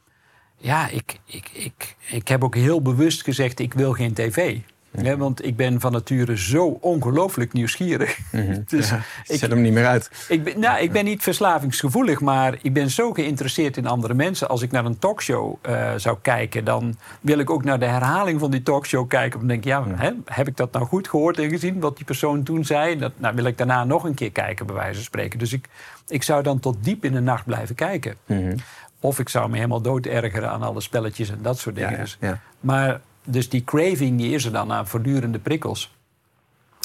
ja, 0.57 0.89
ik, 0.89 1.21
ik, 1.25 1.51
ik, 1.53 1.97
ik 2.11 2.29
heb 2.29 2.45
ook 2.45 2.55
heel 2.55 2.83
bewust 2.83 3.23
gezegd, 3.23 3.59
ik 3.59 3.75
wil 3.75 3.93
geen 3.93 4.13
tv. 4.13 4.59
Ja, 4.93 5.17
want 5.17 5.45
ik 5.45 5.57
ben 5.57 5.81
van 5.81 5.93
nature 5.93 6.39
zo 6.39 6.67
ongelooflijk 6.67 7.53
nieuwsgierig. 7.53 8.19
Mm 8.33 8.65
dus 8.69 8.93
ik 9.27 9.39
zet 9.39 9.51
hem 9.51 9.61
niet 9.61 9.73
meer 9.73 9.87
uit. 9.87 10.11
Ik 10.29 10.45
ben, 10.45 10.61
nou, 10.61 10.81
ik 10.81 10.93
ben 10.93 11.05
niet 11.05 11.23
verslavingsgevoelig, 11.23 12.21
maar 12.21 12.59
ik 12.63 12.73
ben 12.73 12.91
zo 12.91 13.13
geïnteresseerd 13.13 13.77
in 13.77 13.87
andere 13.87 14.15
mensen. 14.15 14.49
Als 14.49 14.63
ik 14.63 14.71
naar 14.71 14.85
een 14.85 14.99
talkshow 14.99 15.57
uh, 15.69 15.93
zou 15.97 16.19
kijken, 16.23 16.65
dan 16.65 16.97
wil 17.21 17.39
ik 17.39 17.51
ook 17.51 17.65
naar 17.65 17.79
de 17.79 17.87
herhaling 17.87 18.41
van 18.41 18.51
die 18.51 18.63
talkshow 18.63 19.09
kijken. 19.09 19.39
Dan 19.39 19.49
denk 19.49 19.61
ik, 19.61 19.69
ja, 19.69 19.85
hè, 19.89 20.11
heb 20.25 20.49
ik 20.49 20.57
dat 20.57 20.73
nou 20.73 20.87
goed 20.87 21.09
gehoord 21.09 21.39
en 21.39 21.51
gezien 21.51 21.81
wat 21.81 21.97
die 21.97 22.07
persoon 22.07 22.43
toen 22.43 22.65
zei? 22.65 22.99
Dat, 22.99 23.13
nou, 23.17 23.35
wil 23.35 23.45
ik 23.45 23.59
daarna 23.59 23.85
nog 23.85 24.05
een 24.05 24.15
keer 24.15 24.33
kijken, 24.33 24.67
bij 24.67 24.75
wijze 24.75 24.95
van 24.95 25.03
spreken. 25.03 25.39
Dus 25.39 25.53
ik, 25.53 25.69
ik 26.09 26.23
zou 26.23 26.43
dan 26.43 26.61
tot 26.61 26.77
diep 26.85 27.05
in 27.05 27.13
de 27.13 27.21
nacht 27.21 27.45
blijven 27.45 27.75
kijken. 27.75 28.15
Mm 28.27 28.55
Of 29.01 29.19
ik 29.19 29.29
zou 29.29 29.49
me 29.49 29.57
helemaal 29.57 29.81
dood 29.81 30.07
ergeren 30.07 30.51
aan 30.51 30.63
alle 30.63 30.81
spelletjes 30.81 31.31
en 31.31 31.39
dat 31.43 31.59
soort 31.59 31.75
dingen. 31.75 31.99
Ja, 31.99 32.05
ja, 32.21 32.29
ja. 32.29 32.41
Maar 32.61 33.01
dus 33.31 33.49
die 33.49 33.65
craving 33.65 34.19
die 34.19 34.35
is 34.35 34.45
er 34.45 34.53
dan 34.53 34.73
aan 34.73 34.87
voortdurende 34.87 35.39
prikkels. 35.39 35.95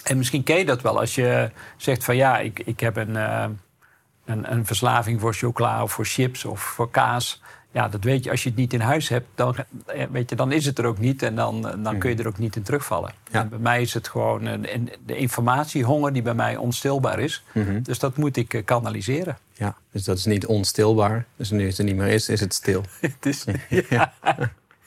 En 0.03 0.17
misschien 0.17 0.43
ken 0.43 0.57
je 0.57 0.65
dat 0.65 0.81
wel 0.81 0.99
als 0.99 1.15
je 1.15 1.51
zegt 1.77 2.03
van 2.03 2.15
ja, 2.15 2.39
ik, 2.39 2.59
ik 2.59 2.79
heb 2.79 2.95
een, 2.95 3.09
uh, 3.09 3.45
een, 4.25 4.51
een, 4.51 4.65
verslaving 4.65 5.21
voor 5.21 5.33
chocola 5.33 5.83
of 5.83 5.91
voor 5.91 6.05
chips 6.05 6.45
of 6.45 6.59
voor 6.59 6.91
kaas. 6.91 7.41
Ja, 7.71 7.87
dat 7.87 8.03
weet 8.03 8.23
je. 8.23 8.31
Als 8.31 8.43
je 8.43 8.49
het 8.49 8.57
niet 8.57 8.73
in 8.73 8.79
huis 8.79 9.09
hebt, 9.09 9.25
dan, 9.35 9.55
eh, 9.85 10.05
weet 10.11 10.29
je, 10.29 10.35
dan 10.35 10.51
is 10.51 10.65
het 10.65 10.79
er 10.79 10.85
ook 10.85 10.99
niet. 10.99 11.23
En 11.23 11.35
dan, 11.35 11.61
dan 11.83 11.97
kun 11.97 12.09
je 12.09 12.15
er 12.15 12.27
ook 12.27 12.37
niet 12.37 12.55
in 12.55 12.63
terugvallen. 12.63 13.13
Ja. 13.31 13.41
En 13.41 13.49
bij 13.49 13.59
mij 13.59 13.81
is 13.81 13.93
het 13.93 14.07
gewoon 14.07 14.45
een, 14.45 14.91
de 15.05 15.17
informatiehonger 15.17 16.13
die 16.13 16.21
bij 16.21 16.33
mij 16.33 16.57
onstilbaar 16.57 17.19
is. 17.19 17.43
Mhm. 17.51 17.81
Dus 17.81 17.99
dat 17.99 18.17
moet 18.17 18.37
ik 18.37 18.53
eh, 18.53 18.65
kanaliseren. 18.65 19.37
Ja, 19.53 19.75
dus 19.91 20.03
dat 20.03 20.17
is 20.17 20.25
niet 20.25 20.45
onstilbaar. 20.45 21.25
Dus 21.35 21.49
nu 21.49 21.67
het 21.67 21.77
er 21.77 21.83
niet 21.83 21.95
meer 21.95 22.07
is, 22.07 22.29
is 22.29 22.39
het 22.39 22.53
stil. 22.53 22.83
het 23.01 23.25
is, 23.25 23.45
ja. 23.89 24.13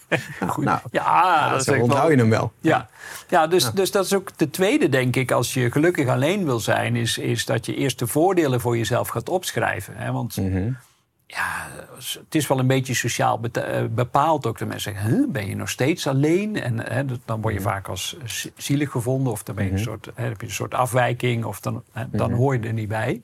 Goed. 0.49 0.65
Nou, 0.65 0.81
ja, 0.91 1.51
dat, 1.51 1.81
onthoud 1.81 2.11
je 2.11 2.17
hem 2.17 2.31
wel. 2.31 2.53
Ja, 2.61 2.89
ja 3.29 3.47
dus, 3.47 3.71
dus 3.71 3.91
dat 3.91 4.05
is 4.05 4.15
ook 4.15 4.39
de 4.39 4.51
tweede, 4.51 4.89
denk 4.89 5.17
ik, 5.17 5.31
als 5.31 5.55
je 5.55 5.71
gelukkig 5.71 6.09
alleen 6.09 6.45
wil 6.45 6.61
zijn, 6.61 6.97
is, 6.97 7.19
is 7.19 7.45
dat 7.45 7.67
je 7.67 7.75
eerst 7.75 7.99
de 7.99 8.07
voordelen 8.07 8.61
voor 8.61 8.77
jezelf 8.77 9.09
gaat 9.09 9.29
opschrijven. 9.29 9.97
Hè? 9.97 10.13
Want 10.13 10.37
mhm. 10.37 10.71
ja, 11.27 11.67
het 11.97 12.35
is 12.35 12.47
wel 12.47 12.59
een 12.59 12.67
beetje 12.67 12.95
sociaal 12.95 13.41
eh, 13.53 13.85
bepaald 13.91 14.47
ook. 14.47 14.59
Dat 14.59 14.69
mensen 14.69 14.93
zeggen, 14.93 15.33
ben 15.33 15.47
je 15.47 15.57
nog 15.57 15.71
steeds 15.71 16.07
alleen? 16.07 16.63
En 16.63 16.93
hè, 16.93 17.05
dan 17.25 17.41
word 17.41 17.55
je 17.55 17.61
mhm. 17.61 17.69
vaak 17.69 17.89
als 17.89 18.17
zielig 18.57 18.91
gevonden, 18.91 19.33
of 19.33 19.43
dan 19.43 19.55
ben 19.55 19.65
je 19.65 19.71
een 19.71 19.77
mhm. 19.77 19.87
soort, 19.87 20.09
hè, 20.15 20.25
heb 20.25 20.41
je 20.41 20.47
een 20.47 20.53
soort 20.53 20.75
afwijking, 20.75 21.45
of 21.45 21.61
dan, 21.61 21.83
hè, 21.93 22.05
dan 22.11 22.33
hoor 22.33 22.55
je 22.55 22.61
er 22.61 22.73
niet 22.73 22.89
bij. 22.89 23.21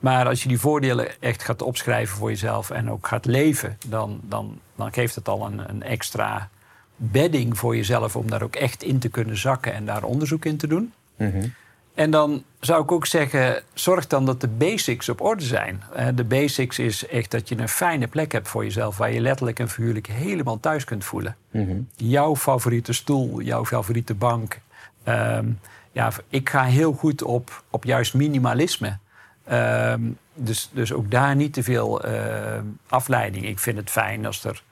Maar 0.00 0.26
als 0.26 0.42
je 0.42 0.48
die 0.48 0.60
voordelen 0.60 1.20
echt 1.20 1.42
gaat 1.42 1.62
opschrijven 1.62 2.16
voor 2.16 2.30
jezelf 2.30 2.70
en 2.70 2.90
ook 2.90 3.06
gaat 3.06 3.24
leven, 3.24 3.78
dan, 3.86 4.20
dan, 4.22 4.60
dan 4.74 4.92
geeft 4.92 5.14
het 5.14 5.28
al 5.28 5.46
een, 5.46 5.68
een 5.68 5.82
extra 5.82 6.48
bedding 6.96 7.58
voor 7.58 7.76
jezelf 7.76 8.16
om 8.16 8.30
daar 8.30 8.42
ook 8.42 8.56
echt 8.56 8.82
in 8.82 8.98
te 8.98 9.08
kunnen 9.08 9.36
zakken 9.36 9.72
en 9.72 9.86
daar 9.86 10.02
onderzoek 10.02 10.44
in 10.44 10.56
te 10.56 10.66
doen. 10.66 10.92
Mhm. 11.16 11.48
En 11.94 12.10
dan 12.10 12.44
zou 12.60 12.82
ik 12.82 12.92
ook 12.92 13.06
zeggen, 13.06 13.62
zorg 13.74 14.06
dan 14.06 14.26
dat 14.26 14.40
de 14.40 14.48
basics 14.48 15.08
op 15.08 15.20
orde 15.20 15.44
zijn. 15.44 15.82
De 16.14 16.24
basics 16.24 16.78
is 16.78 17.06
echt 17.06 17.30
dat 17.30 17.48
je 17.48 17.58
een 17.58 17.68
fijne 17.68 18.06
plek 18.06 18.32
hebt 18.32 18.48
voor 18.48 18.64
jezelf... 18.64 18.96
waar 18.96 19.12
je 19.12 19.20
letterlijk 19.20 19.58
en 19.58 19.68
figuurlijk 19.68 20.06
helemaal 20.06 20.60
thuis 20.60 20.84
kunt 20.84 21.04
voelen. 21.04 21.36
Mhm. 21.50 21.76
Jouw 21.94 22.36
favoriete 22.36 22.92
stoel, 22.92 23.40
jouw 23.40 23.64
favoriete 23.64 24.14
bank. 24.14 24.60
Ehm, 25.02 25.46
ja, 25.92 26.12
ik 26.28 26.48
ga 26.48 26.64
heel 26.64 26.92
goed 26.92 27.22
op, 27.22 27.62
op 27.70 27.84
juist 27.84 28.14
minimalisme. 28.14 28.98
Ehm, 29.46 30.02
dus, 30.34 30.70
dus 30.72 30.92
ook 30.92 31.10
daar 31.10 31.36
niet 31.36 31.52
te 31.52 31.62
veel 31.62 32.06
uh, 32.06 32.58
afleiding. 32.88 33.46
Ik 33.46 33.58
vind 33.58 33.76
het 33.76 33.90
fijn 33.90 34.26
als, 34.26 34.44
er, 34.44 34.62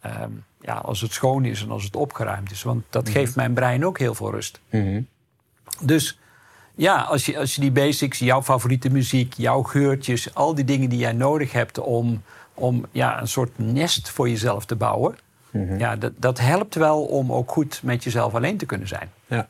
ehm, 0.00 0.30
ja, 0.60 0.74
als 0.74 1.00
het 1.00 1.12
schoon 1.12 1.44
is 1.44 1.62
en 1.62 1.70
als 1.70 1.84
het 1.84 1.96
opgeruimd 1.96 2.50
is. 2.50 2.62
Want 2.62 2.84
dat 2.90 3.04
mhm. 3.04 3.12
geeft 3.12 3.36
mijn 3.36 3.52
brein 3.52 3.86
ook 3.86 3.98
heel 3.98 4.14
veel 4.14 4.30
rust. 4.30 4.60
Mhm. 4.70 5.00
Dus 5.80 6.18
ja, 6.74 7.00
als 7.00 7.26
je, 7.26 7.38
als 7.38 7.54
je 7.54 7.60
die 7.60 7.70
basics, 7.70 8.18
jouw 8.18 8.42
favoriete 8.42 8.90
muziek, 8.90 9.34
jouw 9.34 9.62
geurtjes, 9.62 10.34
al 10.34 10.54
die 10.54 10.64
dingen 10.64 10.88
die 10.88 10.98
jij 10.98 11.12
nodig 11.12 11.52
hebt 11.52 11.78
om, 11.78 12.22
om 12.54 12.86
ja, 12.90 13.20
een 13.20 13.28
soort 13.28 13.58
nest 13.58 14.10
voor 14.10 14.28
jezelf 14.28 14.64
te 14.64 14.76
bouwen. 14.76 15.16
Mhm. 15.50 15.78
Ja, 15.78 15.96
dat, 15.96 16.12
dat 16.16 16.38
helpt 16.38 16.74
wel 16.74 17.04
om 17.04 17.32
ook 17.32 17.50
goed 17.50 17.80
met 17.82 18.04
jezelf 18.04 18.34
alleen 18.34 18.56
te 18.56 18.66
kunnen 18.66 18.88
zijn. 18.88 19.10
Ja. 19.26 19.48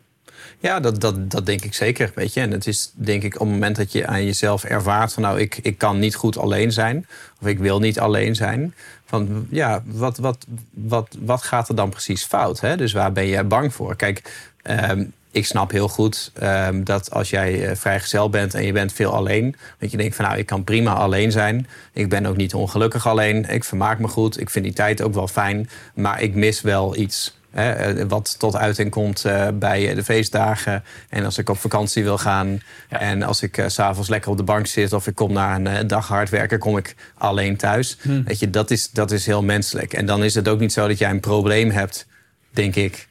Ja, 0.59 0.81
dat, 0.81 1.01
dat, 1.01 1.31
dat 1.31 1.47
denk 1.47 1.65
ik 1.65 1.75
zeker. 1.75 2.13
Weet 2.15 2.35
je. 2.35 2.41
En 2.41 2.51
het 2.51 2.67
is 2.67 2.93
denk 2.95 3.23
ik 3.23 3.35
op 3.35 3.41
het 3.41 3.51
moment 3.51 3.77
dat 3.77 3.93
je 3.93 4.07
aan 4.07 4.25
jezelf 4.25 4.65
ervaart 4.65 5.13
van 5.13 5.23
nou, 5.23 5.41
ik, 5.41 5.59
ik 5.63 5.79
kan 5.79 5.99
niet 5.99 6.15
goed 6.15 6.39
alleen 6.39 6.73
zijn. 6.73 7.07
Of 7.41 7.47
ik 7.47 7.59
wil 7.59 7.79
niet 7.79 8.01
alleen 8.01 8.35
zijn. 8.35 8.75
Van 9.05 9.47
ja, 9.51 9.83
wat, 9.85 10.19
wat, 10.19 10.47
wat, 10.71 11.17
wat 11.21 11.43
gaat 11.43 11.69
er 11.69 11.75
dan 11.75 11.91
precies 11.91 12.25
fout? 12.25 12.61
Hè? 12.61 12.77
Dus 12.77 12.93
waar 12.93 13.13
ben 13.13 13.27
je 13.27 13.45
bang 13.45 13.75
voor? 13.75 13.97
Kijk, 13.97 14.49
ehm, 14.63 15.05
ik 15.31 15.47
snap 15.47 15.71
heel 15.71 15.89
goed 15.89 16.31
ehm, 16.35 16.85
dat 16.85 17.11
als 17.11 17.31
jij 17.31 17.71
uh, 17.71 17.77
vrijgezel 17.77 18.31
bent 18.31 18.55
en 18.55 18.65
je 18.65 18.73
bent 18.73 18.93
veel 18.93 19.15
alleen, 19.15 19.57
dat 19.79 19.91
je 19.91 19.97
denkt 19.97 20.17
van 20.17 20.25
nou, 20.25 20.39
ik 20.39 20.47
kan 20.47 20.65
prima 20.65 20.93
alleen 20.93 21.33
zijn. 21.33 21.67
Ik 21.93 22.09
ben 22.09 22.27
ook 22.27 22.37
niet 22.37 22.55
ongelukkig 22.55 23.07
alleen. 23.07 23.45
Ik 23.45 23.65
vermaak 23.65 23.99
me 23.99 24.09
goed. 24.09 24.41
Ik 24.41 24.51
vind 24.51 24.65
die 24.65 24.75
tijd 24.75 25.03
ook 25.03 25.15
wel 25.15 25.29
fijn. 25.29 25.71
Maar 25.95 26.23
ik 26.23 26.35
mis 26.35 26.61
wel 26.61 26.97
iets. 26.97 27.39
Hè, 27.51 27.71
eh, 27.73 28.05
wat 28.09 28.39
tot 28.39 28.57
uiting 28.57 28.91
komt 28.91 29.25
uh, 29.25 29.49
bij 29.55 29.95
de 29.95 30.05
feestdagen. 30.05 30.85
En 31.09 31.25
als 31.25 31.39
ik 31.39 31.49
op 31.49 31.59
vakantie 31.59 32.03
wil 32.03 32.19
gaan. 32.19 32.61
Ja. 32.91 32.99
En 33.01 33.23
als 33.23 33.43
ik 33.43 33.59
uh, 33.59 33.65
s'avonds 33.69 34.09
lekker 34.09 34.31
op 34.31 34.37
de 34.37 34.43
bank 34.43 34.67
zit. 34.67 34.93
Of 34.93 35.07
ik 35.07 35.15
kom 35.15 35.33
na 35.33 35.55
een 35.55 35.67
uh, 35.67 35.79
dag 35.87 36.09
hard 36.09 36.29
werken. 36.29 36.59
Kom 36.59 36.77
ik 36.77 36.95
alleen 37.19 37.57
thuis. 37.57 37.99
Weet 38.25 38.39
je, 38.39 38.51
dat 38.51 38.71
is, 38.71 38.91
dat 38.91 39.11
is 39.11 39.27
heel 39.27 39.43
menselijk. 39.43 39.93
En 39.93 40.07
dan 40.07 40.25
is 40.25 40.35
het 40.35 40.49
ook 40.49 40.61
niet 40.61 40.73
zo 40.73 40.89
dat 40.89 40.99
jij 40.99 41.11
een 41.11 41.21
probleem 41.21 41.71
hebt. 41.71 42.07
Denk 42.51 42.75
ik. 42.77 43.09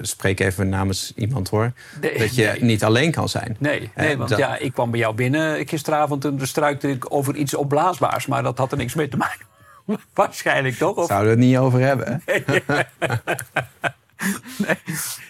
Spreek 0.00 0.40
even 0.40 0.68
namens 0.68 1.12
iemand 1.16 1.48
hoor. 1.48 1.72
Nee, 2.00 2.18
dat 2.18 2.34
je 2.34 2.44
nee. 2.44 2.64
niet 2.64 2.84
alleen 2.84 3.10
kan 3.10 3.28
zijn. 3.28 3.56
Nee, 3.58 3.90
nee 3.96 4.16
want 4.16 4.28
dat- 4.28 4.38
ja, 4.38 4.56
ik 4.58 4.72
kwam 4.72 4.90
bij 4.90 5.00
jou 5.00 5.14
binnen 5.14 5.68
gisteravond 5.68 6.24
en 6.24 6.38
struikte 6.42 6.90
ik 6.90 7.14
over 7.14 7.36
iets 7.36 7.54
opblaasbaars. 7.54 8.26
Maar 8.26 8.42
dat 8.42 8.58
had 8.58 8.72
er 8.72 8.78
niks 8.78 8.94
mee 8.94 9.08
te 9.08 9.16
maken. 9.16 9.46
Waarschijnlijk 10.14 10.76
toch? 10.76 10.96
Of? 10.96 11.06
Zouden 11.06 11.34
we 11.34 11.40
het 11.40 11.48
niet 11.48 11.58
over 11.58 11.80
hebben? 11.80 12.22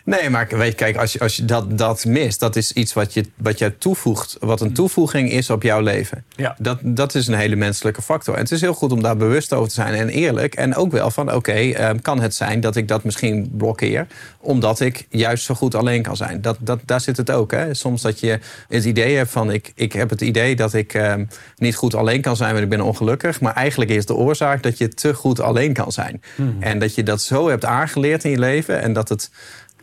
Nee, 0.05 0.31
maar 0.31 0.49
weet 0.49 0.71
je, 0.71 0.75
kijk, 0.75 0.97
als 0.97 1.13
je, 1.13 1.19
als 1.19 1.37
je 1.37 1.45
dat, 1.45 1.79
dat 1.79 2.05
mist, 2.05 2.41
dat 2.41 2.57
is 2.57 2.73
iets 2.73 2.93
wat, 2.93 3.15
je, 3.15 3.25
wat 3.37 3.59
jij 3.59 3.71
toevoegt, 3.71 4.37
wat 4.41 4.61
een 4.61 4.73
toevoeging 4.73 5.31
is 5.31 5.51
op 5.51 5.63
jouw 5.63 5.81
leven. 5.81 6.25
Ja. 6.37 6.57
Dat, 6.59 6.79
dat 6.83 7.15
is 7.15 7.27
een 7.27 7.35
hele 7.35 7.57
menselijke 7.57 8.03
factor. 8.03 8.35
En 8.35 8.41
het 8.41 8.51
is 8.51 8.61
heel 8.61 8.75
goed 8.75 8.93
om 8.93 9.03
daar 9.03 9.17
bewust 9.17 9.53
over 9.53 9.69
te 9.69 9.75
zijn 9.75 9.95
en 9.95 10.09
eerlijk. 10.09 10.55
En 10.55 10.75
ook 10.75 10.93
wel 10.93 11.11
van, 11.11 11.35
oké, 11.35 11.53
eh, 11.53 11.91
kan 12.03 12.21
het 12.21 12.35
zijn 12.35 12.61
dat 12.61 12.77
ik 12.77 12.89
dat 12.89 13.05
misschien 13.05 13.51
blokkeer, 13.57 14.07
omdat 14.43 14.81
ik 14.81 15.07
juist 15.11 15.45
zo 15.45 15.55
goed 15.55 15.75
alleen 15.75 16.03
kan 16.03 16.17
zijn. 16.17 16.41
Dat, 16.41 16.57
dat, 16.61 16.81
daar 16.85 17.01
zit 17.01 17.17
het 17.17 17.31
ook. 17.31 17.51
Hè? 17.51 17.75
Soms 17.75 18.03
dat 18.03 18.21
je 18.21 18.39
het 18.69 18.85
idee 18.85 19.17
hebt 19.17 19.31
van, 19.31 19.51
ik, 19.51 19.73
ik 19.75 19.93
heb 19.93 20.11
het 20.11 20.21
idee 20.21 20.57
dat 20.57 20.75
ik 20.75 20.95
eh, 20.95 21.15
niet 21.57 21.77
goed 21.77 21.95
alleen 21.95 22.21
kan 22.21 22.37
zijn, 22.37 22.51
want 22.51 22.65
ik 22.65 22.71
ben 22.71 22.81
ongelukkig. 22.81 23.41
Maar 23.41 23.55
eigenlijk 23.55 23.91
is 23.91 24.07
de 24.07 24.15
oorzaak 24.15 24.63
dat 24.63 24.79
je 24.79 24.89
te 24.89 25.15
goed 25.15 25.41
alleen 25.41 25.73
kan 25.73 25.93
zijn. 25.93 26.23
En 26.61 26.79
dat 26.79 26.95
je 26.95 27.03
dat 27.03 27.23
zo 27.23 27.49
hebt 27.49 27.65
aangeleerd 27.65 28.25
in 28.25 28.31
je 28.31 28.39
leven 28.39 28.83
en 28.83 28.93
dat 28.93 29.09
het 29.09 29.31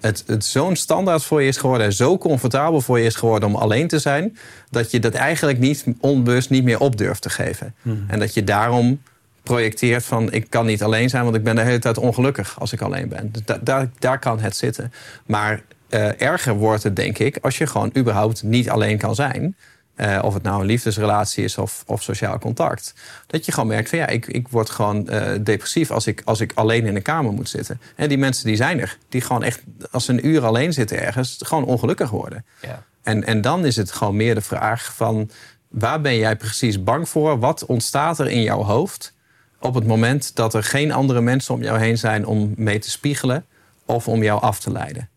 het, 0.01 0.23
het 0.27 0.45
zo'n 0.45 0.75
standaard 0.75 1.23
voor 1.23 1.41
je 1.41 1.47
is 1.47 1.57
geworden 1.57 1.85
en 1.85 1.93
zo 1.93 2.17
comfortabel 2.17 2.81
voor 2.81 2.99
je 2.99 3.05
is 3.05 3.15
geworden 3.15 3.49
om 3.49 3.55
alleen 3.55 3.87
te 3.87 3.99
zijn, 3.99 4.37
dat 4.69 4.91
je 4.91 4.99
dat 4.99 5.13
eigenlijk 5.13 5.59
niet 5.59 5.85
onbewust 5.99 6.49
niet 6.49 6.63
meer 6.63 6.79
op 6.79 6.97
durft 6.97 7.21
te 7.21 7.29
geven. 7.29 7.75
En 8.07 8.19
dat 8.19 8.33
je 8.33 8.43
daarom 8.43 9.01
projecteert 9.49 10.05
van 10.05 10.31
ik 10.31 10.49
kan 10.49 10.65
niet 10.65 10.83
alleen 10.83 11.09
zijn, 11.09 11.23
want 11.23 11.35
ik 11.35 11.43
ben 11.43 11.55
de 11.55 11.61
hele 11.61 11.79
tijd 11.79 11.97
ongelukkig 11.97 12.59
als 12.59 12.73
ik 12.73 12.81
alleen 12.81 13.09
ben. 13.09 13.31
Dus 13.31 13.41
da- 13.45 13.59
daar, 13.61 13.89
daar 13.99 14.19
kan 14.19 14.39
het 14.39 14.55
zitten. 14.55 14.93
Maar 15.25 15.61
eh, 15.89 16.21
erger 16.21 16.53
wordt 16.53 16.83
het, 16.83 16.95
denk 16.95 17.17
ik, 17.17 17.37
als 17.41 17.57
je 17.57 17.67
gewoon 17.67 17.91
überhaupt 17.97 18.43
niet 18.43 18.69
alleen 18.69 18.97
kan 18.97 19.15
zijn. 19.15 19.55
Eh, 19.95 20.19
of 20.23 20.33
het 20.33 20.43
nou 20.43 20.59
een 20.59 20.65
liefdesrelatie 20.65 21.43
is 21.43 21.57
of, 21.57 21.83
of 21.85 22.03
sociaal 22.03 22.39
contact. 22.39 22.93
Dat 23.27 23.45
je 23.45 23.51
gewoon 23.51 23.69
merkt 23.69 23.89
van 23.89 23.99
ja, 23.99 24.07
ik, 24.07 24.27
ik 24.27 24.47
word 24.47 24.69
gewoon 24.69 25.07
eh, 25.07 25.31
depressief 25.41 25.91
als 25.91 26.07
ik, 26.07 26.21
als 26.25 26.39
ik 26.39 26.51
alleen 26.55 26.85
in 26.85 26.95
een 26.95 27.01
kamer 27.01 27.31
moet 27.31 27.49
zitten. 27.49 27.81
En 27.95 28.09
die 28.09 28.17
mensen 28.17 28.45
die 28.45 28.55
zijn 28.55 28.79
er. 28.79 28.97
Die 29.09 29.21
gewoon 29.21 29.43
echt, 29.43 29.61
als 29.91 30.05
ze 30.05 30.11
een 30.11 30.27
uur 30.27 30.45
alleen 30.45 30.73
zitten 30.73 31.01
ergens, 31.01 31.37
gewoon 31.45 31.65
ongelukkig 31.65 32.09
worden. 32.09 32.45
Ja. 32.61 32.83
En, 33.03 33.25
en 33.25 33.41
dan 33.41 33.65
is 33.65 33.75
het 33.75 33.91
gewoon 33.91 34.15
meer 34.15 34.35
de 34.35 34.41
vraag 34.41 34.93
van... 34.95 35.29
waar 35.67 36.01
ben 36.01 36.17
jij 36.17 36.35
precies 36.35 36.83
bang 36.83 37.09
voor? 37.09 37.39
Wat 37.39 37.65
ontstaat 37.65 38.19
er 38.19 38.27
in 38.27 38.41
jouw 38.41 38.63
hoofd 38.63 39.17
op 39.59 39.73
het 39.73 39.87
moment 39.87 40.35
dat 40.35 40.53
er 40.53 40.63
geen 40.63 40.91
andere 40.91 41.21
mensen 41.21 41.53
om 41.53 41.63
jou 41.63 41.79
heen 41.79 41.97
zijn... 41.97 42.25
om 42.25 42.53
mee 42.55 42.79
te 42.79 42.89
spiegelen 42.89 43.45
of 43.85 44.07
om 44.07 44.23
jou 44.23 44.41
af 44.41 44.59
te 44.59 44.71
leiden? 44.71 45.09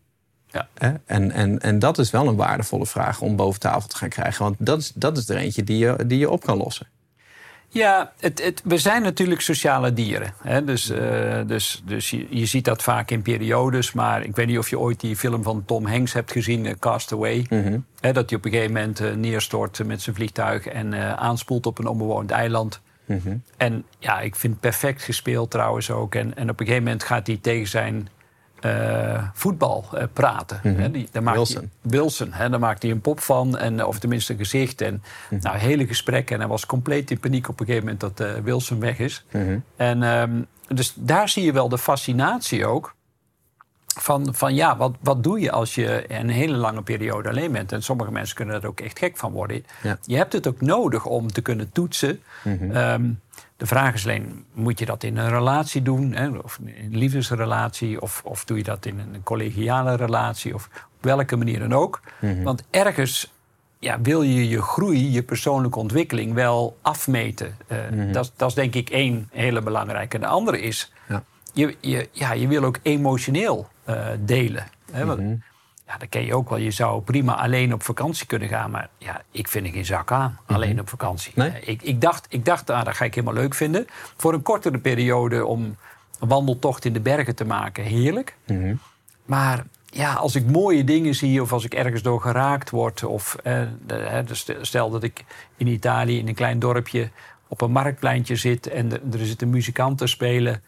Ja. 0.47 0.67
En, 1.05 1.31
en, 1.31 1.59
en 1.59 1.79
dat 1.79 1.97
is 1.97 2.11
wel 2.11 2.27
een 2.27 2.35
waardevolle 2.35 2.85
vraag 2.85 3.21
om 3.21 3.35
boven 3.35 3.59
tafel 3.59 3.89
te 3.89 3.97
gaan 3.97 4.09
krijgen. 4.09 4.43
Want 4.43 4.55
dat 4.59 4.79
is, 4.79 4.91
dat 4.95 5.17
is 5.17 5.29
er 5.29 5.37
eentje 5.37 5.63
die 5.63 5.77
je, 5.77 6.05
die 6.05 6.19
je 6.19 6.29
op 6.29 6.45
kan 6.45 6.57
lossen. 6.57 6.87
Ja, 7.73 8.11
het, 8.19 8.43
het, 8.43 8.61
we 8.63 8.77
zijn 8.77 9.01
natuurlijk 9.01 9.41
sociale 9.41 9.93
dieren. 9.93 10.33
Hè? 10.41 10.63
Dus, 10.63 10.89
eh, 10.89 11.39
dus, 11.47 11.81
dus 11.85 12.09
je, 12.09 12.27
je 12.29 12.45
ziet 12.45 12.65
dat 12.65 12.83
vaak 12.83 13.11
in 13.11 13.21
periodes. 13.21 13.93
Maar 13.93 14.23
ik 14.23 14.35
weet 14.35 14.47
niet 14.47 14.57
of 14.57 14.69
je 14.69 14.79
ooit 14.79 14.99
die 14.99 15.15
film 15.15 15.43
van 15.43 15.63
Tom 15.65 15.85
Hanks 15.85 16.13
hebt 16.13 16.31
gezien, 16.31 16.65
eh, 16.65 16.73
Castaway. 16.79 17.45
Hè, 17.99 18.11
dat 18.11 18.29
hij 18.29 18.37
op 18.37 18.45
een 18.45 18.51
gegeven 18.51 18.73
moment 18.73 18.99
eh, 18.99 19.13
neerstort 19.13 19.85
met 19.85 20.01
zijn 20.01 20.15
vliegtuig 20.15 20.65
en 20.65 21.17
aanspoelt 21.17 21.65
op 21.65 21.79
een 21.79 21.87
onbewoond 21.87 22.31
eiland. 22.31 22.81
En 23.57 23.85
ja, 23.99 24.19
ik 24.19 24.35
vind 24.35 24.59
perfect 24.59 25.03
gespeeld 25.03 25.51
trouwens 25.51 25.91
ook. 25.91 26.15
En, 26.15 26.35
en 26.35 26.49
op 26.49 26.59
een 26.59 26.65
gegeven 26.65 26.83
moment 26.83 27.03
gaat 27.03 27.27
hij 27.27 27.37
tegen 27.41 27.67
zijn 27.67 28.09
eh, 28.63 29.23
voetbal 29.33 29.85
eh, 29.93 30.03
praten. 30.13 30.59
Hè, 30.63 30.91
die, 30.91 31.07
daar 31.11 31.23
maakt 31.23 31.37
Wilson. 31.37 31.71
Hij, 31.81 31.91
Wilson, 31.91 32.31
hè, 32.31 32.49
daar 32.49 32.59
maakt 32.59 32.81
hij 32.81 32.91
een 32.91 33.01
pop 33.01 33.19
van, 33.19 33.57
en, 33.57 33.85
of 33.85 33.99
tenminste 33.99 34.31
een 34.31 34.39
gezicht. 34.39 34.81
En 34.81 35.03
nou, 35.29 35.57
hele 35.57 35.87
gesprekken. 35.87 36.35
En 36.35 36.41
hij 36.41 36.49
was 36.49 36.65
compleet 36.65 37.11
in 37.11 37.19
paniek 37.19 37.49
op 37.49 37.59
een 37.59 37.65
gegeven 37.65 37.85
moment 37.85 38.17
dat 38.17 38.27
eh, 38.27 38.43
Wilson 38.43 38.79
weg 38.79 38.99
is. 38.99 39.25
En 39.75 40.03
ehm, 40.03 40.41
dus 40.67 40.93
daar 40.95 41.29
zie 41.29 41.43
je 41.43 41.51
wel 41.51 41.69
de 41.69 41.77
fascinatie 41.77 42.65
ook. 42.65 42.95
Van, 43.95 44.33
van 44.35 44.55
ja, 44.55 44.77
wat, 44.77 44.91
wat 45.01 45.23
doe 45.23 45.39
je 45.39 45.51
als 45.51 45.75
je 45.75 46.05
een 46.19 46.29
hele 46.29 46.55
lange 46.55 46.81
periode 46.81 47.29
alleen 47.29 47.51
bent? 47.51 47.71
En 47.71 47.83
sommige 47.83 48.11
mensen 48.11 48.35
kunnen 48.35 48.61
er 48.61 48.67
ook 48.67 48.79
echt 48.79 48.99
gek 48.99 49.17
van 49.17 49.31
worden. 49.31 49.65
Ja. 49.83 49.97
Je 50.05 50.15
hebt 50.15 50.33
het 50.33 50.47
ook 50.47 50.61
nodig 50.61 51.05
om 51.05 51.31
te 51.31 51.41
kunnen 51.41 51.71
toetsen. 51.71 52.21
Ehm, 52.43 53.09
de 53.57 53.65
vraag 53.65 53.93
is 53.93 54.03
alleen, 54.03 54.45
moet 54.53 54.79
je 54.79 54.85
dat 54.85 55.03
in 55.03 55.17
een 55.17 55.29
relatie 55.29 55.81
doen? 55.81 56.13
Hè? 56.13 56.27
Of 56.29 56.59
in 56.63 56.91
een 56.91 56.97
liefdesrelatie? 56.97 58.01
Of, 58.01 58.21
of 58.25 58.45
doe 58.45 58.57
je 58.57 58.63
dat 58.63 58.85
in 58.85 58.99
een 58.99 59.23
collegiale 59.23 59.95
relatie? 59.95 60.53
Of 60.53 60.69
op 60.75 61.03
welke 61.03 61.35
manier 61.35 61.59
dan 61.59 61.73
ook. 61.73 62.01
Want 62.43 62.63
ergens 62.69 63.33
ja, 63.79 64.01
wil 64.01 64.21
je 64.21 64.49
je 64.49 64.61
groei, 64.61 65.11
je 65.11 65.23
persoonlijke 65.23 65.79
ontwikkeling 65.79 66.33
wel 66.33 66.77
afmeten. 66.81 67.57
Eh, 67.67 67.77
dat, 68.11 68.31
dat 68.35 68.49
is 68.49 68.55
denk 68.55 68.75
ik 68.75 68.89
één 68.89 69.29
hele 69.31 69.61
belangrijke. 69.61 70.19
De 70.19 70.27
andere 70.27 70.61
is, 70.61 70.91
Ja. 71.07 71.23
je, 71.53 71.75
je, 71.81 72.09
ja, 72.11 72.33
je 72.33 72.47
wil 72.47 72.63
ook 72.63 72.77
emotioneel 72.81 73.67
eh, 73.83 74.07
delen. 74.19 74.67
Hè? 74.91 75.05
Want, 75.05 75.21
ja, 75.87 75.97
dat 75.97 76.09
ken 76.09 76.25
je 76.25 76.35
ook 76.35 76.49
wel. 76.49 76.57
Je 76.57 76.71
zou 76.71 77.01
prima 77.01 77.35
alleen 77.35 77.73
op 77.73 77.83
vakantie 77.83 78.25
kunnen 78.25 78.47
gaan. 78.47 78.71
Maar 78.71 78.89
ja, 78.97 79.21
ik 79.31 79.47
vind 79.47 79.65
er 79.65 79.71
geen 79.73 79.85
zak 79.85 80.11
aan, 80.11 80.39
alleen 80.45 80.79
op 80.79 80.89
vakantie. 80.89 81.31
Nee? 81.35 81.49
Eh, 81.49 81.67
Ik, 81.67 81.81
ik 81.81 82.01
dacht, 82.01 82.25
ik 82.29 82.45
dacht 82.45 82.69
ah, 82.69 82.85
dat 82.85 82.95
ga 82.95 83.05
ik 83.05 83.15
helemaal 83.15 83.41
leuk 83.41 83.53
vinden. 83.53 83.85
Voor 84.17 84.33
een 84.33 84.41
kortere 84.41 84.77
periode 84.77 85.45
om 85.45 85.77
een 86.19 86.27
wandeltocht 86.27 86.85
in 86.85 86.93
de 86.93 86.99
bergen 86.99 87.35
te 87.35 87.45
maken. 87.45 87.83
Heerlijk. 87.83 88.35
Maar 89.25 89.63
ja, 89.85 90.13
als 90.13 90.35
ik 90.35 90.45
mooie 90.45 90.83
dingen 90.83 91.15
zie 91.15 91.41
of 91.41 91.53
als 91.53 91.65
ik 91.65 91.73
ergens 91.73 92.01
door 92.01 92.21
geraakt 92.21 92.69
word... 92.69 93.03
of 93.03 93.35
eh, 93.43 93.61
stel 94.61 94.89
dat 94.89 95.03
ik 95.03 95.23
in 95.57 95.67
Italië 95.67 96.19
in 96.19 96.27
een 96.27 96.35
klein 96.35 96.59
dorpje 96.59 97.09
op 97.47 97.61
een 97.61 97.71
marktpleintje 97.71 98.35
zit... 98.35 98.67
en 98.67 98.91
er, 98.91 99.19
er 99.19 99.25
zit 99.25 99.41
een 99.41 99.49
muzikant 99.49 99.97
te 99.97 100.07
spelen... 100.07 100.63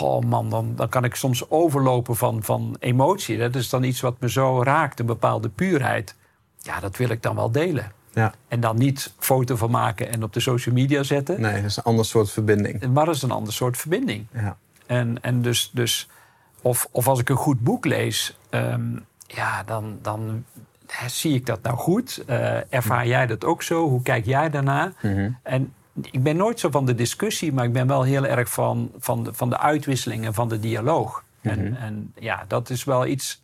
Oh 0.00 0.22
man, 0.22 0.50
dan, 0.50 0.72
dan 0.76 0.88
kan 0.88 1.04
ik 1.04 1.14
soms 1.14 1.50
overlopen 1.50 2.16
van, 2.16 2.42
van 2.42 2.76
emotie. 2.78 3.38
Dat 3.38 3.54
is 3.54 3.68
dan 3.68 3.82
iets 3.82 4.00
wat 4.00 4.20
me 4.20 4.30
zo 4.30 4.62
raakt, 4.62 5.00
een 5.00 5.06
bepaalde 5.06 5.48
puurheid. 5.48 6.14
Ja, 6.60 6.80
dat 6.80 6.96
wil 6.96 7.08
ik 7.08 7.22
dan 7.22 7.34
wel 7.34 7.50
delen. 7.50 7.92
Ja. 8.12 8.34
En 8.48 8.60
dan 8.60 8.78
niet 8.78 9.14
foto 9.18 9.56
van 9.56 9.70
maken 9.70 10.12
en 10.12 10.22
op 10.22 10.32
de 10.32 10.40
social 10.40 10.74
media 10.74 11.02
zetten. 11.02 11.40
Nee, 11.40 11.54
dat 11.54 11.70
is 11.70 11.76
een 11.76 11.82
ander 11.82 12.04
soort 12.04 12.30
verbinding. 12.30 12.92
Maar 12.92 13.04
dat 13.04 13.14
is 13.14 13.22
een 13.22 13.30
ander 13.30 13.52
soort 13.52 13.76
verbinding. 13.76 14.26
Ja. 14.32 14.56
En, 14.86 15.22
en 15.22 15.42
dus, 15.42 15.70
dus 15.72 16.08
of, 16.62 16.88
of 16.90 17.08
als 17.08 17.20
ik 17.20 17.28
een 17.28 17.36
goed 17.36 17.60
boek 17.60 17.84
lees, 17.84 18.38
ehm, 18.50 18.96
ja, 19.26 19.62
dan, 19.62 19.98
dan 20.02 20.44
zie 21.06 21.34
ik 21.34 21.46
dat 21.46 21.62
nou 21.62 21.76
goed. 21.76 22.22
Eh, 22.26 22.72
ervaar 22.72 23.06
jij 23.06 23.26
dat 23.26 23.44
ook 23.44 23.62
zo? 23.62 23.88
Hoe 23.88 24.02
kijk 24.02 24.24
jij 24.24 24.50
daarna? 24.50 24.92
En 25.42 25.72
ik 26.10 26.22
ben 26.22 26.36
nooit 26.36 26.60
zo 26.60 26.70
van 26.70 26.86
de 26.86 26.94
discussie, 26.94 27.52
maar 27.52 27.64
ik 27.64 27.72
ben 27.72 27.86
wel 27.86 28.02
heel 28.02 28.26
erg 28.26 28.50
van, 28.50 28.90
van, 28.98 29.24
de, 29.24 29.34
van 29.34 29.50
de 29.50 29.58
uitwisseling 29.58 30.24
en 30.24 30.34
van 30.34 30.48
de 30.48 30.60
dialoog. 30.60 31.24
en, 31.40 31.76
en 31.76 32.12
ja, 32.18 32.44
dat 32.48 32.70
is 32.70 32.84
wel 32.84 33.06
iets 33.06 33.40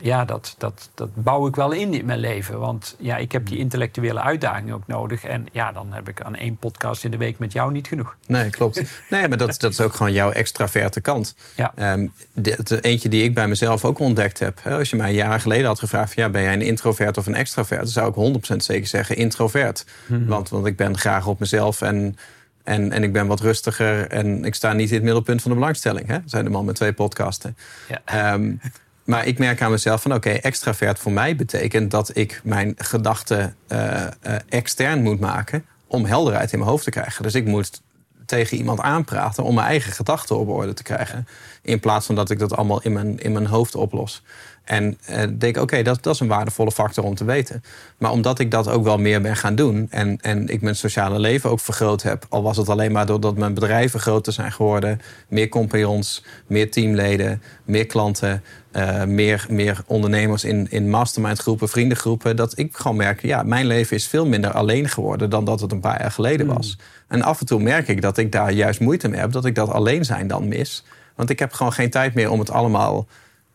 ja, 0.00 0.24
dat, 0.24 0.54
dat, 0.58 0.90
dat 0.94 1.08
bouw 1.14 1.46
ik 1.46 1.56
wel 1.56 1.72
in 1.72 1.94
in 1.94 2.04
mijn 2.04 2.18
leven. 2.18 2.58
Want 2.58 2.96
ja, 2.98 3.16
ik 3.16 3.32
heb 3.32 3.46
die 3.46 3.58
intellectuele 3.58 4.20
uitdaging 4.20 4.72
ook 4.72 4.86
nodig. 4.86 5.24
En 5.24 5.46
ja, 5.52 5.72
dan 5.72 5.92
heb 5.92 6.08
ik 6.08 6.22
aan 6.22 6.34
één 6.34 6.56
podcast 6.56 7.04
in 7.04 7.10
de 7.10 7.16
week 7.16 7.38
met 7.38 7.52
jou 7.52 7.72
niet 7.72 7.86
genoeg. 7.86 8.16
Nee, 8.26 8.50
klopt. 8.50 8.82
Nee, 9.10 9.28
maar 9.28 9.38
dat, 9.38 9.60
dat 9.60 9.72
is 9.72 9.80
ook 9.80 9.94
gewoon 9.94 10.12
jouw 10.12 10.30
extraverte 10.30 11.00
kant. 11.00 11.34
Ja. 11.54 11.92
Um, 11.92 12.12
de, 12.32 12.80
eentje 12.80 13.08
die 13.08 13.24
ik 13.24 13.34
bij 13.34 13.48
mezelf 13.48 13.84
ook 13.84 13.98
ontdekt 13.98 14.38
heb. 14.38 14.60
Als 14.66 14.90
je 14.90 14.96
mij 14.96 15.08
een 15.08 15.14
jaar 15.14 15.40
geleden 15.40 15.66
had 15.66 15.78
gevraagd... 15.78 16.14
ja, 16.14 16.28
ben 16.28 16.42
jij 16.42 16.52
een 16.52 16.62
introvert 16.62 17.16
of 17.16 17.26
een 17.26 17.34
extravert? 17.34 17.80
Dan 17.80 17.88
zou 17.88 18.32
ik 18.32 18.52
100% 18.52 18.56
zeker 18.56 18.86
zeggen 18.86 19.16
introvert. 19.16 19.86
Mhm. 20.06 20.26
want, 20.26 20.48
want 20.48 20.66
ik 20.66 20.76
ben 20.76 20.98
graag 20.98 21.26
op 21.26 21.40
mezelf 21.40 21.80
en... 21.82 22.16
En, 22.62 22.92
en 22.92 23.02
ik 23.02 23.12
ben 23.12 23.26
wat 23.26 23.40
rustiger 23.40 24.08
en 24.08 24.44
ik 24.44 24.54
sta 24.54 24.72
niet 24.72 24.88
in 24.88 24.94
het 24.94 25.04
middelpunt 25.04 25.42
van 25.42 25.50
de 25.50 25.56
belangstelling. 25.56 26.06
Hè? 26.06 26.18
Zijn 26.24 26.44
de 26.44 26.50
man 26.50 26.64
met 26.64 26.74
twee 26.74 26.92
podcasten. 26.92 27.56
Ja. 27.88 28.34
Um, 28.34 28.60
maar 29.04 29.26
ik 29.26 29.38
merk 29.38 29.62
aan 29.62 29.70
mezelf 29.70 30.02
van 30.02 30.14
oké, 30.14 30.30
extravert 30.30 30.98
voor 30.98 31.12
mij 31.12 31.36
betekent 31.36 31.90
dat 31.90 32.16
ik 32.16 32.40
mijn 32.44 32.74
gedachten 32.76 33.56
uh, 33.68 33.78
uh, 34.26 34.34
extern 34.48 35.02
moet 35.02 35.20
maken 35.20 35.64
om 35.86 36.04
helderheid 36.04 36.52
in 36.52 36.58
mijn 36.58 36.70
hoofd 36.70 36.84
te 36.84 36.90
krijgen. 36.90 37.22
Dus 37.22 37.34
ik 37.34 37.44
moet 37.46 37.82
tegen 38.26 38.56
iemand 38.56 38.80
aanpraten 38.80 39.44
om 39.44 39.54
mijn 39.54 39.66
eigen 39.66 39.92
gedachten 39.92 40.38
op 40.38 40.48
orde 40.48 40.72
te 40.72 40.82
krijgen. 40.82 41.26
In 41.62 41.80
plaats 41.80 42.06
van 42.06 42.14
dat 42.14 42.30
ik 42.30 42.38
dat 42.38 42.56
allemaal 42.56 42.82
in 42.82 42.92
mijn, 42.92 43.18
in 43.18 43.32
mijn 43.32 43.46
hoofd 43.46 43.74
oplos. 43.74 44.22
En 44.64 44.98
uh, 45.10 45.22
denk, 45.38 45.56
oké, 45.56 45.82
dat, 45.82 46.02
dat 46.02 46.14
is 46.14 46.20
een 46.20 46.28
waardevolle 46.28 46.72
factor 46.72 47.04
om 47.04 47.14
te 47.14 47.24
weten. 47.24 47.62
Maar 47.98 48.10
omdat 48.10 48.38
ik 48.38 48.50
dat 48.50 48.68
ook 48.68 48.84
wel 48.84 48.98
meer 48.98 49.20
ben 49.20 49.36
gaan 49.36 49.54
doen... 49.54 49.86
en, 49.90 50.18
en 50.20 50.48
ik 50.48 50.62
mijn 50.62 50.76
sociale 50.76 51.18
leven 51.18 51.50
ook 51.50 51.60
vergroot 51.60 52.02
heb... 52.02 52.26
al 52.28 52.42
was 52.42 52.56
het 52.56 52.68
alleen 52.68 52.92
maar 52.92 53.06
doordat 53.06 53.36
mijn 53.36 53.54
bedrijven 53.54 54.00
groter 54.00 54.32
zijn 54.32 54.52
geworden... 54.52 55.00
meer 55.28 55.48
compagnons, 55.48 56.24
meer 56.46 56.70
teamleden, 56.70 57.42
meer 57.64 57.86
klanten... 57.86 58.42
Uh, 58.76 59.04
meer, 59.04 59.46
meer 59.48 59.82
ondernemers 59.86 60.44
in, 60.44 60.66
in 60.70 60.90
mastermindgroepen, 60.90 61.68
vriendengroepen... 61.68 62.36
dat 62.36 62.58
ik 62.58 62.76
gewoon 62.76 62.96
merk, 62.96 63.22
ja, 63.22 63.42
mijn 63.42 63.66
leven 63.66 63.96
is 63.96 64.06
veel 64.06 64.26
minder 64.26 64.50
alleen 64.50 64.88
geworden... 64.88 65.30
dan 65.30 65.44
dat 65.44 65.60
het 65.60 65.72
een 65.72 65.80
paar 65.80 66.00
jaar 66.00 66.10
geleden 66.10 66.46
was. 66.46 66.78
En 67.08 67.22
af 67.22 67.40
en 67.40 67.46
toe 67.46 67.62
merk 67.62 67.88
ik 67.88 68.02
dat 68.02 68.18
ik 68.18 68.32
daar 68.32 68.52
juist 68.52 68.80
moeite 68.80 69.08
mee 69.08 69.20
heb... 69.20 69.32
dat 69.32 69.44
ik 69.44 69.54
dat 69.54 69.70
alleen 69.70 70.04
zijn 70.04 70.26
dan 70.26 70.48
mis. 70.48 70.84
Want 71.14 71.30
ik 71.30 71.38
heb 71.38 71.52
gewoon 71.52 71.72
geen 71.72 71.90
tijd 71.90 72.14
meer 72.14 72.30
om 72.30 72.38
het 72.38 72.50
allemaal 72.50 73.06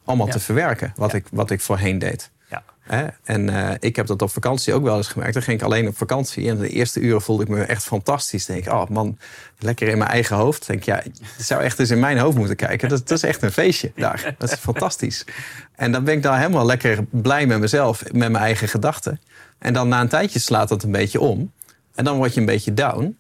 allemaal 0.10 0.28
ja. 0.28 0.32
te 0.32 0.40
verwerken, 0.40 0.94
wat, 0.96 1.12
ja. 1.12 1.18
ik, 1.18 1.26
wat 1.32 1.52
ik 1.52 1.62
voorheen 1.62 2.00
deed. 2.00 2.32
En 3.24 3.48
uh, 3.48 3.72
ik 3.80 3.96
heb 3.96 4.08
dat 4.08 4.22
op 4.22 4.32
vakantie 4.32 4.74
ook 4.74 4.84
wel 4.84 4.98
eens 4.98 5.08
gemerkt. 5.08 5.34
Dan 5.34 5.44
ging 5.44 5.60
ik 5.60 5.66
alleen 5.66 5.88
op 5.88 5.98
vakantie 5.98 6.50
en 6.50 6.58
de 6.58 6.70
eerste 6.70 7.00
uren 7.00 7.22
voelde 7.22 7.44
ik 7.44 7.50
me 7.50 7.62
echt 7.62 7.84
fantastisch. 7.84 8.46
Denk 8.46 8.66
ik, 8.66 8.72
oh 8.72 8.90
man, 8.90 9.18
lekker 9.60 9.88
in 9.88 9.98
mijn 9.98 10.10
eigen 10.10 10.36
hoofd. 10.36 10.68
Denk 10.68 10.80
ik, 10.80 10.86
ja, 10.86 11.02
je 11.38 11.44
zou 11.44 11.62
echt 11.62 11.80
eens 11.80 11.90
in 11.90 12.00
mijn 12.00 12.18
hoofd 12.18 12.38
moeten 12.38 12.56
kijken. 12.56 12.90
Dat, 12.90 13.12
is 13.12 13.24
echt 13.24 13.42
een 13.42 13.52
feestje 13.52 13.92
daar. 13.96 14.36
Dat 14.38 14.52
is 14.52 14.58
fantastisch. 14.58 15.26
En 15.76 15.92
dan 15.92 16.04
ben 16.04 16.14
ik 16.14 16.24
daar 16.24 16.38
helemaal 16.38 16.66
lekker 16.66 17.06
blij 17.10 17.46
met 17.46 17.60
mezelf, 17.60 18.04
met 18.04 18.32
mijn 18.32 18.36
eigen 18.36 18.68
gedachten. 18.68 19.22
En 19.60 19.74
dan 19.74 19.88
na 19.88 20.02
een 20.02 20.08
tijdje 20.08 20.40
slaat 20.40 20.70
dat 20.70 20.84
een 20.84 20.92
beetje 20.92 21.20
om. 21.20 21.52
En 21.96 22.04
dan 22.04 22.18
word 22.18 22.34
je 22.34 22.40
een 22.40 22.46
beetje 22.46 22.74
down. 22.74 23.18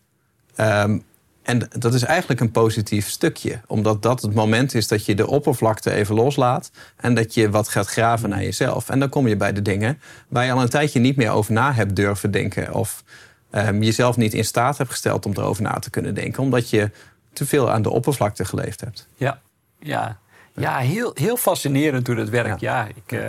Um, 0.57 1.03
en 1.49 1.67
dat 1.79 1.93
is 1.93 2.03
eigenlijk 2.03 2.39
een 2.39 2.51
positief 2.51 3.09
stukje. 3.09 3.61
Omdat 3.67 4.01
dat 4.01 4.21
het 4.21 4.33
moment 4.33 4.73
is 4.73 4.87
dat 4.87 5.05
je 5.05 5.15
de 5.15 5.27
oppervlakte 5.27 5.91
even 5.91 6.15
loslaat. 6.15 6.71
En 6.95 7.13
dat 7.13 7.33
je 7.33 7.49
wat 7.49 7.67
gaat 7.67 7.87
graven 7.87 8.29
naar 8.29 8.43
jezelf. 8.43 8.89
En 8.89 8.99
dan 8.99 9.09
kom 9.09 9.27
je 9.27 9.35
bij 9.35 9.53
de 9.53 9.61
dingen 9.61 10.01
waar 10.27 10.45
je 10.45 10.51
al 10.51 10.61
een 10.61 10.69
tijdje 10.69 10.99
niet 10.99 11.15
meer 11.15 11.31
over 11.31 11.53
na 11.53 11.73
hebt 11.73 11.95
durven 11.95 12.31
denken. 12.31 12.73
Of 12.73 13.03
um, 13.51 13.83
jezelf 13.83 14.17
niet 14.17 14.33
in 14.33 14.45
staat 14.45 14.77
hebt 14.77 14.89
gesteld 14.89 15.25
om 15.25 15.31
erover 15.35 15.63
na 15.63 15.73
te 15.73 15.89
kunnen 15.89 16.15
denken. 16.15 16.43
Omdat 16.43 16.69
je 16.69 16.91
te 17.33 17.45
veel 17.45 17.71
aan 17.71 17.81
de 17.81 17.89
oppervlakte 17.89 18.45
geleefd 18.45 18.81
hebt. 18.81 19.07
Ja, 19.15 19.41
ja. 19.79 20.17
ja 20.53 20.77
heel, 20.77 21.11
heel 21.13 21.37
fascinerend 21.37 22.07
hoe 22.07 22.15
dat 22.15 22.29
werkt. 22.29 22.59
Ja, 22.59 22.83
ja 22.83 22.87
ik... 22.95 23.11
Uh... 23.11 23.19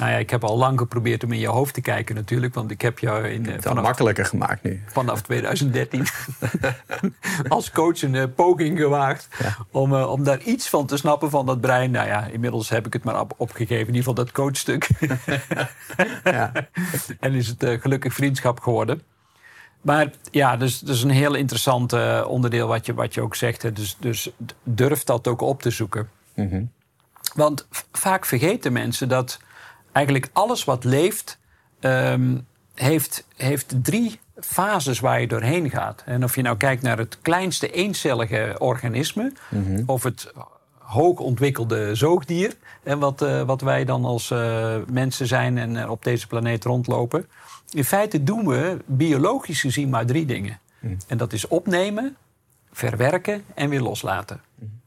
Nou 0.00 0.12
ja, 0.12 0.18
ik 0.18 0.30
heb 0.30 0.44
al 0.44 0.56
lang 0.56 0.78
geprobeerd 0.78 1.24
om 1.24 1.32
in 1.32 1.38
je 1.38 1.48
hoofd 1.48 1.74
te 1.74 1.80
kijken 1.80 2.14
natuurlijk. 2.14 2.54
Want 2.54 2.70
ik 2.70 2.80
heb 2.80 2.98
jou 2.98 3.28
in, 3.28 3.48
uh, 3.48 3.54
vanaf, 3.58 3.84
makkelijker 3.84 4.24
gemaakt 4.24 4.62
nu. 4.62 4.82
Vanaf 4.86 5.22
2013 5.22 6.06
als 7.48 7.70
coach 7.70 8.02
een 8.02 8.14
uh, 8.14 8.24
poging 8.34 8.78
gewaagd. 8.78 9.28
Ja. 9.38 9.56
Om, 9.70 9.92
uh, 9.92 10.10
om 10.10 10.24
daar 10.24 10.42
iets 10.42 10.68
van 10.68 10.86
te 10.86 10.96
snappen 10.96 11.30
van 11.30 11.46
dat 11.46 11.60
brein. 11.60 11.90
Nou 11.90 12.06
ja, 12.06 12.24
inmiddels 12.26 12.68
heb 12.68 12.86
ik 12.86 12.92
het 12.92 13.04
maar 13.04 13.20
op, 13.20 13.34
opgegeven. 13.36 13.86
In 13.86 13.94
ieder 13.94 13.98
geval 13.98 14.14
dat 14.14 14.32
coachstuk. 14.32 14.88
ja. 16.24 16.52
En 17.20 17.32
is 17.32 17.46
het 17.46 17.80
gelukkig 17.80 18.14
vriendschap 18.14 18.60
geworden. 18.60 19.02
Maar 19.80 20.10
ja, 20.30 20.56
dus, 20.56 20.78
dus 20.78 21.02
een 21.02 21.10
heel 21.10 21.34
interessant 21.34 21.92
onderdeel 22.24 22.66
wat 22.66 22.86
je, 22.86 22.94
wat 22.94 23.14
je 23.14 23.20
ook 23.20 23.34
zegt. 23.34 23.62
Hè. 23.62 23.72
Dus, 23.72 23.96
dus 24.00 24.30
durf 24.62 25.04
dat 25.04 25.28
ook 25.28 25.40
op 25.40 25.62
te 25.62 25.70
zoeken. 25.70 26.08
Mm 26.34 26.48
-hmm. 26.48 26.70
Want 27.34 27.66
vaak 27.92 28.26
vergeten 28.26 28.72
mensen 28.72 29.08
dat 29.08 29.38
eigenlijk 29.92 30.28
alles 30.32 30.64
wat 30.64 30.84
leeft, 30.84 31.38
um, 31.80 32.46
heeft, 32.74 33.26
heeft 33.36 33.74
drie 33.82 34.20
fases 34.40 35.00
waar 35.00 35.20
je 35.20 35.26
doorheen 35.26 35.70
gaat. 35.70 36.02
En 36.06 36.24
of 36.24 36.34
je 36.34 36.42
nou 36.42 36.56
kijkt 36.56 36.82
naar 36.82 36.98
het 36.98 37.18
kleinste 37.22 37.70
eencellige 37.70 38.56
organisme, 38.58 39.32
Mhm. 39.48 39.62
mm 39.62 39.76
-hmm. 39.76 39.82
of 39.86 40.02
het 40.02 40.32
hoog 40.78 41.18
ontwikkelde 41.18 41.94
zoogdier, 41.94 42.56
en 42.82 42.98
wat, 42.98 43.22
uh, 43.22 43.42
wat 43.42 43.60
wij 43.60 43.84
dan 43.84 44.04
als 44.04 44.30
uh, 44.30 44.76
mensen 44.86 45.26
zijn 45.26 45.58
en 45.58 45.74
uh, 45.74 45.90
op 45.90 46.04
deze 46.04 46.26
planeet 46.26 46.64
rondlopen. 46.64 47.26
In 47.70 47.84
feite 47.84 48.24
doen 48.24 48.46
we 48.46 48.76
biologisch 48.86 49.60
gezien 49.60 49.88
maar 49.88 50.06
drie 50.06 50.26
dingen. 50.26 50.60
Mhm. 50.78 50.92
Mm. 50.92 50.98
En 51.06 51.16
dat 51.16 51.32
is 51.32 51.48
opnemen, 51.48 52.16
verwerken 52.72 53.44
en 53.54 53.68
weer 53.68 53.80
loslaten. 53.80 54.40
Mm. 54.54 54.80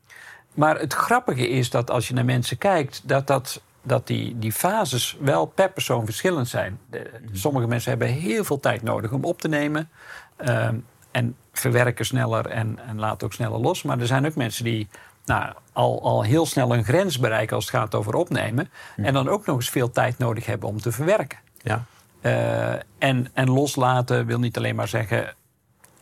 Maar 0.54 0.80
het 0.80 0.94
grappige 0.94 1.50
is 1.50 1.70
dat 1.70 1.92
als 1.92 2.08
je 2.08 2.14
naar 2.14 2.26
mensen 2.26 2.58
kijkt, 2.58 3.02
dat 3.04 3.28
dat 3.28 3.62
dat 3.84 4.08
die, 4.08 4.40
die 4.40 4.52
fases 4.52 5.18
wel 5.20 5.46
per 5.46 5.72
persoon 5.72 6.06
verschillend 6.06 6.48
zijn. 6.48 6.80
De, 6.90 7.12
sommige 7.32 7.68
mensen 7.68 7.90
hebben 7.90 8.08
heel 8.08 8.44
veel 8.44 8.60
tijd 8.60 8.82
nodig 8.82 9.12
om 9.12 9.24
op 9.24 9.42
te 9.42 9.48
nemen. 9.48 9.90
Um, 10.38 10.86
en 11.12 11.36
verwerken 11.52 12.06
sneller 12.06 12.46
en, 12.46 12.80
en 12.88 13.00
laten 13.00 13.28
ook 13.28 13.34
sneller 13.34 13.60
los. 13.60 13.84
Maar 13.84 14.00
er 14.00 14.08
zijn 14.08 14.26
ook 14.26 14.36
mensen 14.36 14.64
die 14.64 14.88
nou, 15.26 15.54
al, 15.74 16.02
al 16.02 16.24
heel 16.24 16.46
snel 16.46 16.74
een 16.74 16.84
grens 16.84 17.20
bereiken 17.20 17.56
als 17.56 17.66
het 17.66 17.76
gaat 17.76 17.96
over 17.96 18.16
opnemen. 18.16 18.70
Ja. 18.96 19.04
En 19.04 19.14
dan 19.14 19.30
ook 19.30 19.46
nog 19.46 19.56
eens 19.56 19.70
veel 19.70 19.92
tijd 19.92 20.18
nodig 20.18 20.46
hebben 20.46 20.70
om 20.70 20.82
te 20.82 20.92
verwerken. 20.92 21.38
Ja. 21.62 21.86
Uh, 22.22 22.74
en, 22.98 23.28
en 23.34 23.50
loslaten 23.50 24.26
wil 24.26 24.40
niet 24.40 24.58
alleen 24.58 24.76
maar 24.76 24.88
zeggen 24.88 25.36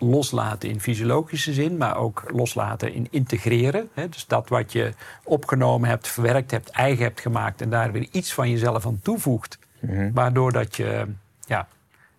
loslaten 0.02 0.70
in 0.70 0.80
fysiologische 0.80 1.54
zin, 1.54 1.78
maar 1.78 1.98
ook 1.98 2.24
loslaten 2.34 2.94
in 2.94 3.08
integreren. 3.10 3.90
Hè? 3.94 4.10
Dus 4.10 4.28
dat 4.28 4.50
wat 4.50 4.72
je 4.72 4.94
opgenomen 5.24 5.90
hebt, 5.90 6.08
verwerkt 6.08 6.52
hebt, 6.52 6.70
eigen 6.70 7.04
hebt 7.04 7.22
gemaakt 7.22 7.62
en 7.62 7.70
daar 7.70 7.92
weer 7.92 8.08
iets 8.12 8.34
van 8.34 8.50
jezelf 8.50 8.86
aan 8.86 9.00
toevoegt, 9.04 9.60
mm 9.80 9.90
-hmm. 9.90 10.14
waardoor 10.14 10.52
dat 10.52 10.76
je 10.76 11.08
ja, 11.46 11.68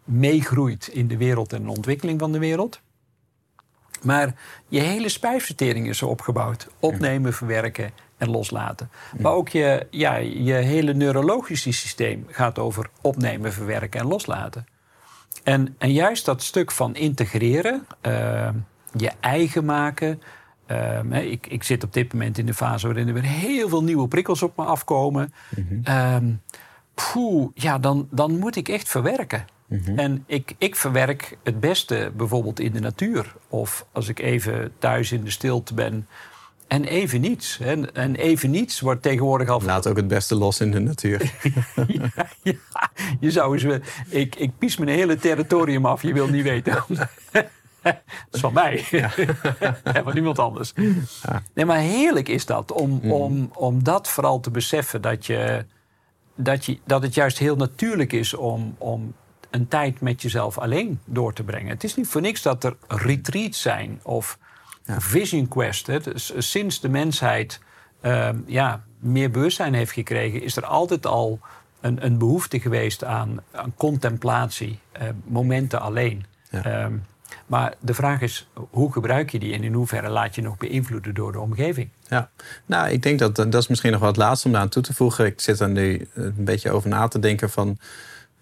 meegroeit 0.04 0.88
in 0.88 1.08
de 1.08 1.16
wereld 1.16 1.52
en 1.52 1.62
de 1.62 1.70
ontwikkeling 1.70 2.20
van 2.20 2.32
de 2.32 2.38
wereld. 2.38 2.80
Maar 4.02 4.34
je 4.68 4.80
hele 4.80 5.08
spijsvertering 5.08 5.88
is 5.88 5.98
zo 5.98 6.06
opgebouwd: 6.06 6.68
opnemen, 6.78 7.32
verwerken 7.32 7.90
en 8.16 8.30
loslaten. 8.30 8.90
Maar 9.18 9.32
ook 9.32 9.48
je, 9.48 9.86
ja, 9.90 10.16
je 10.16 10.52
hele 10.52 10.94
neurologische 10.94 11.72
systeem 11.72 12.26
gaat 12.28 12.58
over 12.58 12.90
opnemen, 13.00 13.52
verwerken 13.52 14.00
en 14.00 14.06
loslaten. 14.06 14.66
En, 15.42 15.74
en 15.78 15.92
juist 15.92 16.24
dat 16.24 16.42
stuk 16.42 16.70
van 16.70 16.94
integreren, 16.94 17.86
uh, 18.06 18.48
je 18.96 19.10
eigen 19.20 19.64
maken. 19.64 20.22
Uh, 20.70 21.30
ik, 21.30 21.46
ik 21.46 21.62
zit 21.62 21.84
op 21.84 21.92
dit 21.92 22.12
moment 22.12 22.38
in 22.38 22.46
de 22.46 22.54
fase 22.54 22.86
waarin 22.86 23.08
er 23.08 23.14
weer 23.14 23.22
heel 23.22 23.68
veel 23.68 23.82
nieuwe 23.82 24.08
prikkels 24.08 24.42
op 24.42 24.56
me 24.56 24.64
afkomen. 24.64 25.32
Mm 25.56 25.82
-hmm. 25.84 26.40
poeh, 26.94 27.50
ja, 27.54 27.78
dan, 27.78 28.08
dan 28.10 28.38
moet 28.38 28.56
ik 28.56 28.68
echt 28.68 28.88
verwerken. 28.88 29.44
-hmm. 29.68 29.98
En 29.98 30.24
ik, 30.26 30.54
ik 30.58 30.76
verwerk 30.76 31.36
het 31.42 31.60
beste 31.60 32.12
bijvoorbeeld 32.16 32.60
in 32.60 32.72
de 32.72 32.80
natuur. 32.80 33.34
Of 33.48 33.86
als 33.92 34.08
ik 34.08 34.18
even 34.18 34.72
thuis 34.78 35.12
in 35.12 35.24
de 35.24 35.30
stilte 35.30 35.74
ben. 35.74 36.06
En 36.72 36.84
even 36.84 37.20
niets. 37.20 37.58
En, 37.60 37.94
en 37.94 38.14
even 38.16 38.50
niets 38.50 38.80
wordt 38.80 39.02
tegenwoordig 39.02 39.48
al... 39.48 39.62
Laat 39.62 39.86
ook 39.86 39.96
het 39.96 40.08
beste 40.08 40.34
los 40.34 40.60
in 40.60 40.70
de 40.70 40.78
natuur. 40.78 41.32
ja, 41.86 42.10
ja, 42.42 42.54
je 43.20 43.30
zou 43.30 43.58
eens... 43.58 43.80
Ik, 44.08 44.36
ik 44.36 44.58
pies 44.58 44.76
mijn 44.76 44.90
hele 44.90 45.16
territorium 45.16 45.86
af, 45.86 46.02
je 46.02 46.12
wil 46.12 46.28
niet 46.28 46.42
weten. 46.42 46.84
dat 47.82 47.96
is 48.30 48.40
van 48.40 48.52
mij. 48.52 48.84
Ja. 48.90 49.10
en 49.82 50.04
van 50.04 50.14
niemand 50.14 50.38
anders. 50.38 50.72
Ja. 51.22 51.42
Nee, 51.54 51.64
maar 51.64 51.78
heerlijk 51.78 52.28
is 52.28 52.46
dat. 52.46 52.72
Om, 52.72 53.00
Mm. 53.02 53.12
om, 53.12 53.50
om 53.54 53.82
dat 53.82 54.08
vooral 54.08 54.40
te 54.40 54.50
beseffen. 54.50 55.00
Dat, 55.00 55.26
je, 55.26 55.64
dat, 56.36 56.64
je, 56.64 56.78
dat 56.84 57.02
het 57.02 57.14
juist 57.14 57.38
heel 57.38 57.56
natuurlijk 57.56 58.12
is 58.12 58.34
om... 58.34 58.74
om 58.78 59.14
een 59.50 59.68
tijd 59.68 60.00
met 60.00 60.22
jezelf 60.22 60.58
alleen 60.58 61.00
door 61.04 61.32
te 61.32 61.42
brengen. 61.42 61.68
Het 61.68 61.84
is 61.84 61.94
niet 61.94 62.08
voor 62.08 62.20
niks 62.20 62.42
dat 62.42 62.64
er 62.64 62.76
retreats 62.88 63.62
zijn 63.62 64.00
of 64.02 64.38
Ja. 64.86 65.00
vision 65.00 65.48
quest. 65.48 65.86
Hè. 65.86 66.00
Dus 66.00 66.32
sinds 66.36 66.80
de 66.80 66.88
mensheid 66.88 67.60
uh, 68.02 68.28
ja, 68.46 68.82
meer 68.98 69.30
bewustzijn 69.30 69.74
heeft 69.74 69.92
gekregen, 69.92 70.42
is 70.42 70.56
er 70.56 70.66
altijd 70.66 71.06
al 71.06 71.40
een, 71.80 72.04
een 72.04 72.18
behoefte 72.18 72.60
geweest 72.60 73.04
aan, 73.04 73.40
aan 73.52 73.72
contemplatie, 73.76 74.78
uh, 75.02 75.08
momenten 75.24 75.80
alleen. 75.80 76.24
Ja. 76.50 76.84
Um, 76.84 77.04
Maar 77.46 77.74
de 77.80 77.94
vraag 77.94 78.20
is, 78.20 78.48
hoe 78.70 78.92
gebruik 78.92 79.30
je 79.30 79.38
die 79.38 79.54
en 79.54 79.62
in 79.62 79.72
hoeverre 79.72 80.08
laat 80.08 80.34
je 80.34 80.42
nog 80.42 80.56
beïnvloeden 80.56 81.14
door 81.14 81.32
de 81.32 81.40
omgeving? 81.40 81.88
Ja, 82.08 82.30
nou, 82.66 82.90
ik 82.90 83.02
denk 83.02 83.18
dat 83.18 83.36
dat 83.36 83.54
is 83.54 83.66
misschien 83.68 83.92
nog 83.92 84.00
wat 84.00 84.16
laatste 84.16 84.46
om 84.46 84.52
daar 84.52 84.62
aan 84.62 84.68
toe 84.68 84.82
te 84.82 84.94
voegen. 84.94 85.26
Ik 85.26 85.40
zit 85.40 85.60
er 85.60 85.68
nu 85.68 86.08
een 86.14 86.34
beetje 86.44 86.70
over 86.70 86.88
na 86.88 87.08
te 87.08 87.18
denken 87.18 87.50
van, 87.50 87.78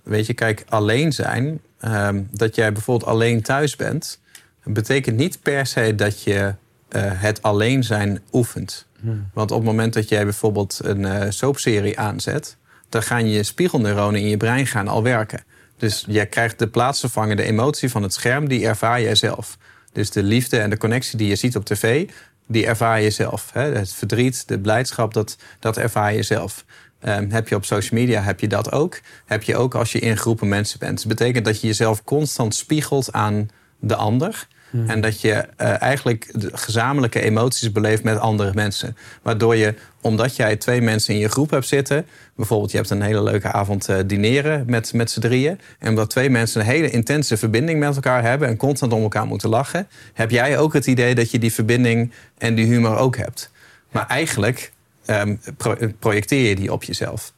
weet 0.02 0.26
je, 0.26 0.34
kijk, 0.34 0.64
alleen 0.68 1.12
zijn, 1.12 1.60
um, 1.84 2.28
dat 2.30 2.54
jij 2.54 2.72
bijvoorbeeld 2.72 3.10
alleen 3.10 3.42
thuis 3.42 3.76
bent, 3.76 4.19
betekent 4.64 5.16
niet 5.16 5.42
per 5.42 5.66
se 5.66 5.94
dat 5.94 6.22
je 6.22 6.34
uh, 6.36 7.02
het 7.04 7.42
alleen 7.42 7.84
zijn 7.84 8.20
oefent. 8.32 8.86
Hmm. 9.00 9.30
Want 9.34 9.50
op 9.50 9.56
het 9.56 9.66
moment 9.66 9.92
dat 9.92 10.08
jij 10.08 10.24
bijvoorbeeld 10.24 10.80
een 10.82 11.00
uh, 11.00 11.22
soapserie 11.28 11.98
aanzet, 11.98 12.56
dan 12.88 13.02
gaan 13.02 13.28
je 13.28 13.42
spiegelneuronen 13.42 14.20
in 14.20 14.28
je 14.28 14.36
brein 14.36 14.66
gaan 14.66 14.88
al 14.88 15.02
werken. 15.02 15.44
Dus 15.76 16.04
jij 16.08 16.26
krijgt 16.26 16.58
de 16.58 16.68
plaatsvervangende 16.68 17.42
emotie 17.42 17.90
van 17.90 18.02
het 18.02 18.12
scherm, 18.12 18.48
die 18.48 18.66
ervaar 18.66 19.02
jij 19.02 19.14
zelf. 19.14 19.58
Dus 19.92 20.10
de 20.10 20.22
liefde 20.22 20.58
en 20.58 20.70
de 20.70 20.76
connectie 20.76 21.18
die 21.18 21.28
je 21.28 21.36
ziet 21.36 21.56
op 21.56 21.64
tv, 21.64 22.08
die 22.46 22.66
ervaar 22.66 23.00
je 23.00 23.10
zelf. 23.10 23.50
Het 23.52 23.92
verdriet, 23.92 24.48
de 24.48 24.58
blijdschap, 24.58 25.14
dat, 25.14 25.36
dat 25.58 25.76
ervaar 25.76 26.14
je 26.14 26.22
zelf. 26.22 26.64
Um, 27.04 27.30
heb 27.30 27.48
je 27.48 27.54
op 27.54 27.64
social 27.64 28.00
media, 28.00 28.22
heb 28.22 28.40
je 28.40 28.48
dat 28.48 28.72
ook. 28.72 29.00
Heb 29.26 29.42
je 29.42 29.56
ook 29.56 29.74
als 29.74 29.92
je 29.92 29.98
in 29.98 30.16
groepen 30.16 30.48
mensen 30.48 30.78
bent. 30.78 30.96
Dat 30.96 31.06
betekent 31.06 31.44
dat 31.44 31.60
je 31.60 31.66
jezelf 31.66 32.04
constant 32.04 32.54
spiegelt 32.54 33.12
aan 33.12 33.48
de 33.80 33.94
ander. 33.94 34.46
Hmm. 34.70 34.88
En 34.88 35.00
dat 35.00 35.20
je 35.20 35.30
uh, 35.30 35.82
eigenlijk 35.82 36.32
gezamenlijke 36.52 37.20
emoties 37.20 37.72
beleeft 37.72 38.02
met 38.02 38.18
andere 38.18 38.50
mensen. 38.54 38.96
Waardoor 39.22 39.56
je, 39.56 39.74
omdat 40.00 40.36
jij 40.36 40.56
twee 40.56 40.80
mensen 40.80 41.14
in 41.14 41.20
je 41.20 41.28
groep 41.28 41.50
hebt 41.50 41.66
zitten, 41.66 42.06
bijvoorbeeld 42.36 42.70
je 42.70 42.76
hebt 42.76 42.90
een 42.90 43.02
hele 43.02 43.22
leuke 43.22 43.52
avond 43.52 43.88
uh, 43.88 43.96
dineren 44.06 44.64
met, 44.66 44.92
met 44.92 45.10
z'n 45.10 45.20
drieën. 45.20 45.60
En 45.78 45.88
omdat 45.88 46.10
twee 46.10 46.30
mensen 46.30 46.60
een 46.60 46.66
hele 46.66 46.90
intense 46.90 47.36
verbinding 47.36 47.78
met 47.78 47.94
elkaar 47.94 48.22
hebben 48.22 48.48
en 48.48 48.56
constant 48.56 48.92
om 48.92 49.02
elkaar 49.02 49.26
moeten 49.26 49.48
lachen, 49.48 49.88
heb 50.12 50.30
jij 50.30 50.58
ook 50.58 50.72
het 50.72 50.86
idee 50.86 51.14
dat 51.14 51.30
je 51.30 51.38
die 51.38 51.52
verbinding 51.52 52.12
en 52.38 52.54
die 52.54 52.66
humor 52.66 52.96
ook 52.96 53.16
hebt. 53.16 53.50
Maar 53.90 54.06
eigenlijk 54.06 54.72
um, 55.06 55.40
pro 55.56 55.76
projecteer 55.98 56.48
je 56.48 56.54
die 56.54 56.72
op 56.72 56.82
jezelf. 56.82 57.32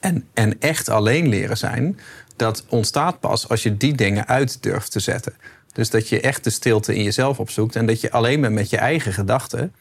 En, 0.00 0.24
en 0.34 0.60
echt 0.60 0.88
alleen 0.88 1.28
leren 1.28 1.56
zijn, 1.56 1.98
dat 2.36 2.64
ontstaat 2.68 3.20
pas 3.20 3.48
als 3.48 3.62
je 3.62 3.76
die 3.76 3.94
dingen 3.94 4.26
uit 4.26 4.62
durft 4.62 4.92
te 4.92 5.00
zetten. 5.00 5.34
Dus 5.78 5.90
dat 5.90 6.08
je 6.08 6.20
echt 6.20 6.44
de 6.44 6.50
stilte 6.50 6.94
in 6.94 7.02
jezelf 7.02 7.38
opzoekt 7.40 7.76
en 7.76 7.86
dat 7.86 8.00
je 8.00 8.10
alleen 8.10 8.40
bent 8.40 8.54
met 8.54 8.70
je 8.70 8.76
eigen 8.76 9.12
gedachten 9.12 9.74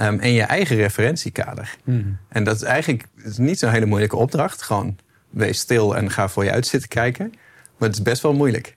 um, 0.00 0.20
en 0.20 0.32
je 0.32 0.42
eigen 0.42 0.76
referentiekader. 0.76 1.76
Mm. 1.84 2.18
En 2.28 2.44
dat 2.44 2.56
is 2.56 2.62
eigenlijk 2.62 3.06
is 3.24 3.38
niet 3.38 3.58
zo'n 3.58 3.70
hele 3.70 3.86
moeilijke 3.86 4.16
opdracht. 4.16 4.62
Gewoon 4.62 4.98
wees 5.30 5.58
stil 5.58 5.96
en 5.96 6.10
ga 6.10 6.28
voor 6.28 6.44
je 6.44 6.50
uit 6.50 6.66
zitten 6.66 6.88
kijken. 6.88 7.34
Maar 7.78 7.88
het 7.88 7.98
is 7.98 8.02
best 8.02 8.22
wel 8.22 8.32
moeilijk. 8.32 8.76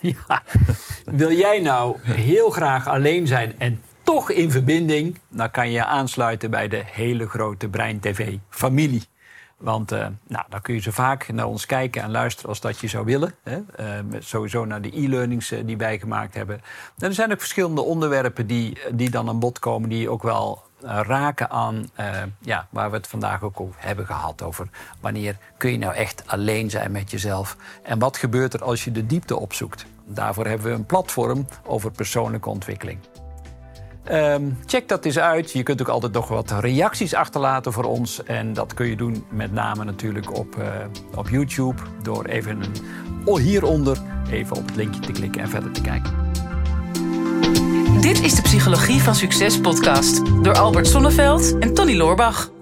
Ja. 0.28 0.42
Wil 1.04 1.32
jij 1.32 1.60
nou 1.60 1.96
heel 2.02 2.50
graag 2.50 2.88
alleen 2.88 3.26
zijn 3.26 3.54
en 3.58 3.80
toch 4.02 4.30
in 4.30 4.50
verbinding? 4.50 5.18
Dan 5.28 5.50
kan 5.50 5.70
je 5.70 5.84
aansluiten 5.84 6.50
bij 6.50 6.68
de 6.68 6.82
hele 6.86 7.28
grote 7.28 7.68
Brein 7.68 8.00
TV 8.00 8.36
familie. 8.48 9.02
Want 9.64 9.92
uh, 9.92 10.06
nou, 10.26 10.44
dan 10.48 10.60
kun 10.60 10.74
je 10.74 10.80
zo 10.80 10.90
vaak 10.90 11.28
naar 11.28 11.46
ons 11.46 11.66
kijken 11.66 12.02
en 12.02 12.10
luisteren 12.10 12.48
als 12.48 12.60
dat 12.60 12.78
je 12.78 12.88
zou 12.88 13.04
willen. 13.04 13.34
Hè? 13.42 13.58
Uh, 13.80 14.18
sowieso 14.18 14.64
naar 14.64 14.80
de 14.82 14.96
e-learnings 14.96 15.52
uh, 15.52 15.60
die 15.64 15.76
wij 15.76 15.98
gemaakt 15.98 16.34
hebben. 16.34 16.60
En 16.98 17.08
er 17.08 17.14
zijn 17.14 17.32
ook 17.32 17.38
verschillende 17.38 17.80
onderwerpen 17.80 18.46
die, 18.46 18.78
die 18.92 19.10
dan 19.10 19.28
aan 19.28 19.38
bod 19.38 19.58
komen... 19.58 19.88
die 19.88 20.10
ook 20.10 20.22
wel 20.22 20.62
raken 20.80 21.50
aan 21.50 21.88
ja, 22.40 22.66
waar 22.70 22.90
we 22.90 22.96
het 22.96 23.06
vandaag 23.06 23.42
ook 23.42 23.60
over 23.60 23.74
hebben 23.78 24.06
gehad. 24.06 24.42
Over 24.42 24.68
wanneer 25.00 25.36
kun 25.56 25.70
je 25.70 25.78
nou 25.78 25.94
echt 25.94 26.22
alleen 26.26 26.70
zijn 26.70 26.92
met 26.92 27.10
jezelf. 27.10 27.56
En 27.82 27.98
wat 27.98 28.16
gebeurt 28.16 28.54
er 28.54 28.64
als 28.64 28.84
je 28.84 28.92
de 28.92 29.06
diepte 29.06 29.38
opzoekt. 29.38 29.86
Daarvoor 30.06 30.46
hebben 30.46 30.66
we 30.66 30.72
een 30.72 30.86
platform 30.86 31.46
over 31.66 31.90
persoonlijke 31.90 32.48
ontwikkeling. 32.48 32.98
Um, 34.12 34.58
check 34.66 34.88
dat 34.88 35.04
eens 35.04 35.18
uit. 35.18 35.52
Je 35.52 35.62
kunt 35.62 35.80
ook 35.80 35.88
altijd 35.88 36.12
nog 36.12 36.28
wat 36.28 36.50
reacties 36.50 37.14
achterlaten 37.14 37.72
voor 37.72 37.84
ons. 37.84 38.22
En 38.24 38.52
dat 38.52 38.74
kun 38.74 38.86
je 38.86 38.96
doen 38.96 39.24
met 39.28 39.52
name 39.52 39.84
natuurlijk 39.84 40.36
op, 40.36 40.56
uh, 40.58 40.64
op 41.14 41.28
YouTube. 41.28 41.82
Door 42.02 42.24
even 42.24 42.60
hieronder 43.38 43.98
even 44.30 44.56
op 44.56 44.66
het 44.66 44.76
linkje 44.76 45.00
te 45.00 45.12
klikken 45.12 45.40
en 45.42 45.48
verder 45.48 45.72
te 45.72 45.80
kijken. 45.80 46.12
Dit 48.00 48.22
is 48.22 48.34
de 48.34 48.42
Psychologie 48.42 49.02
van 49.02 49.14
Succes 49.14 49.60
podcast. 49.60 50.42
Door 50.42 50.54
Albert 50.54 50.86
Sonneveld 50.86 51.58
en 51.58 51.74
Tony 51.74 51.96
Loorbach. 51.96 52.53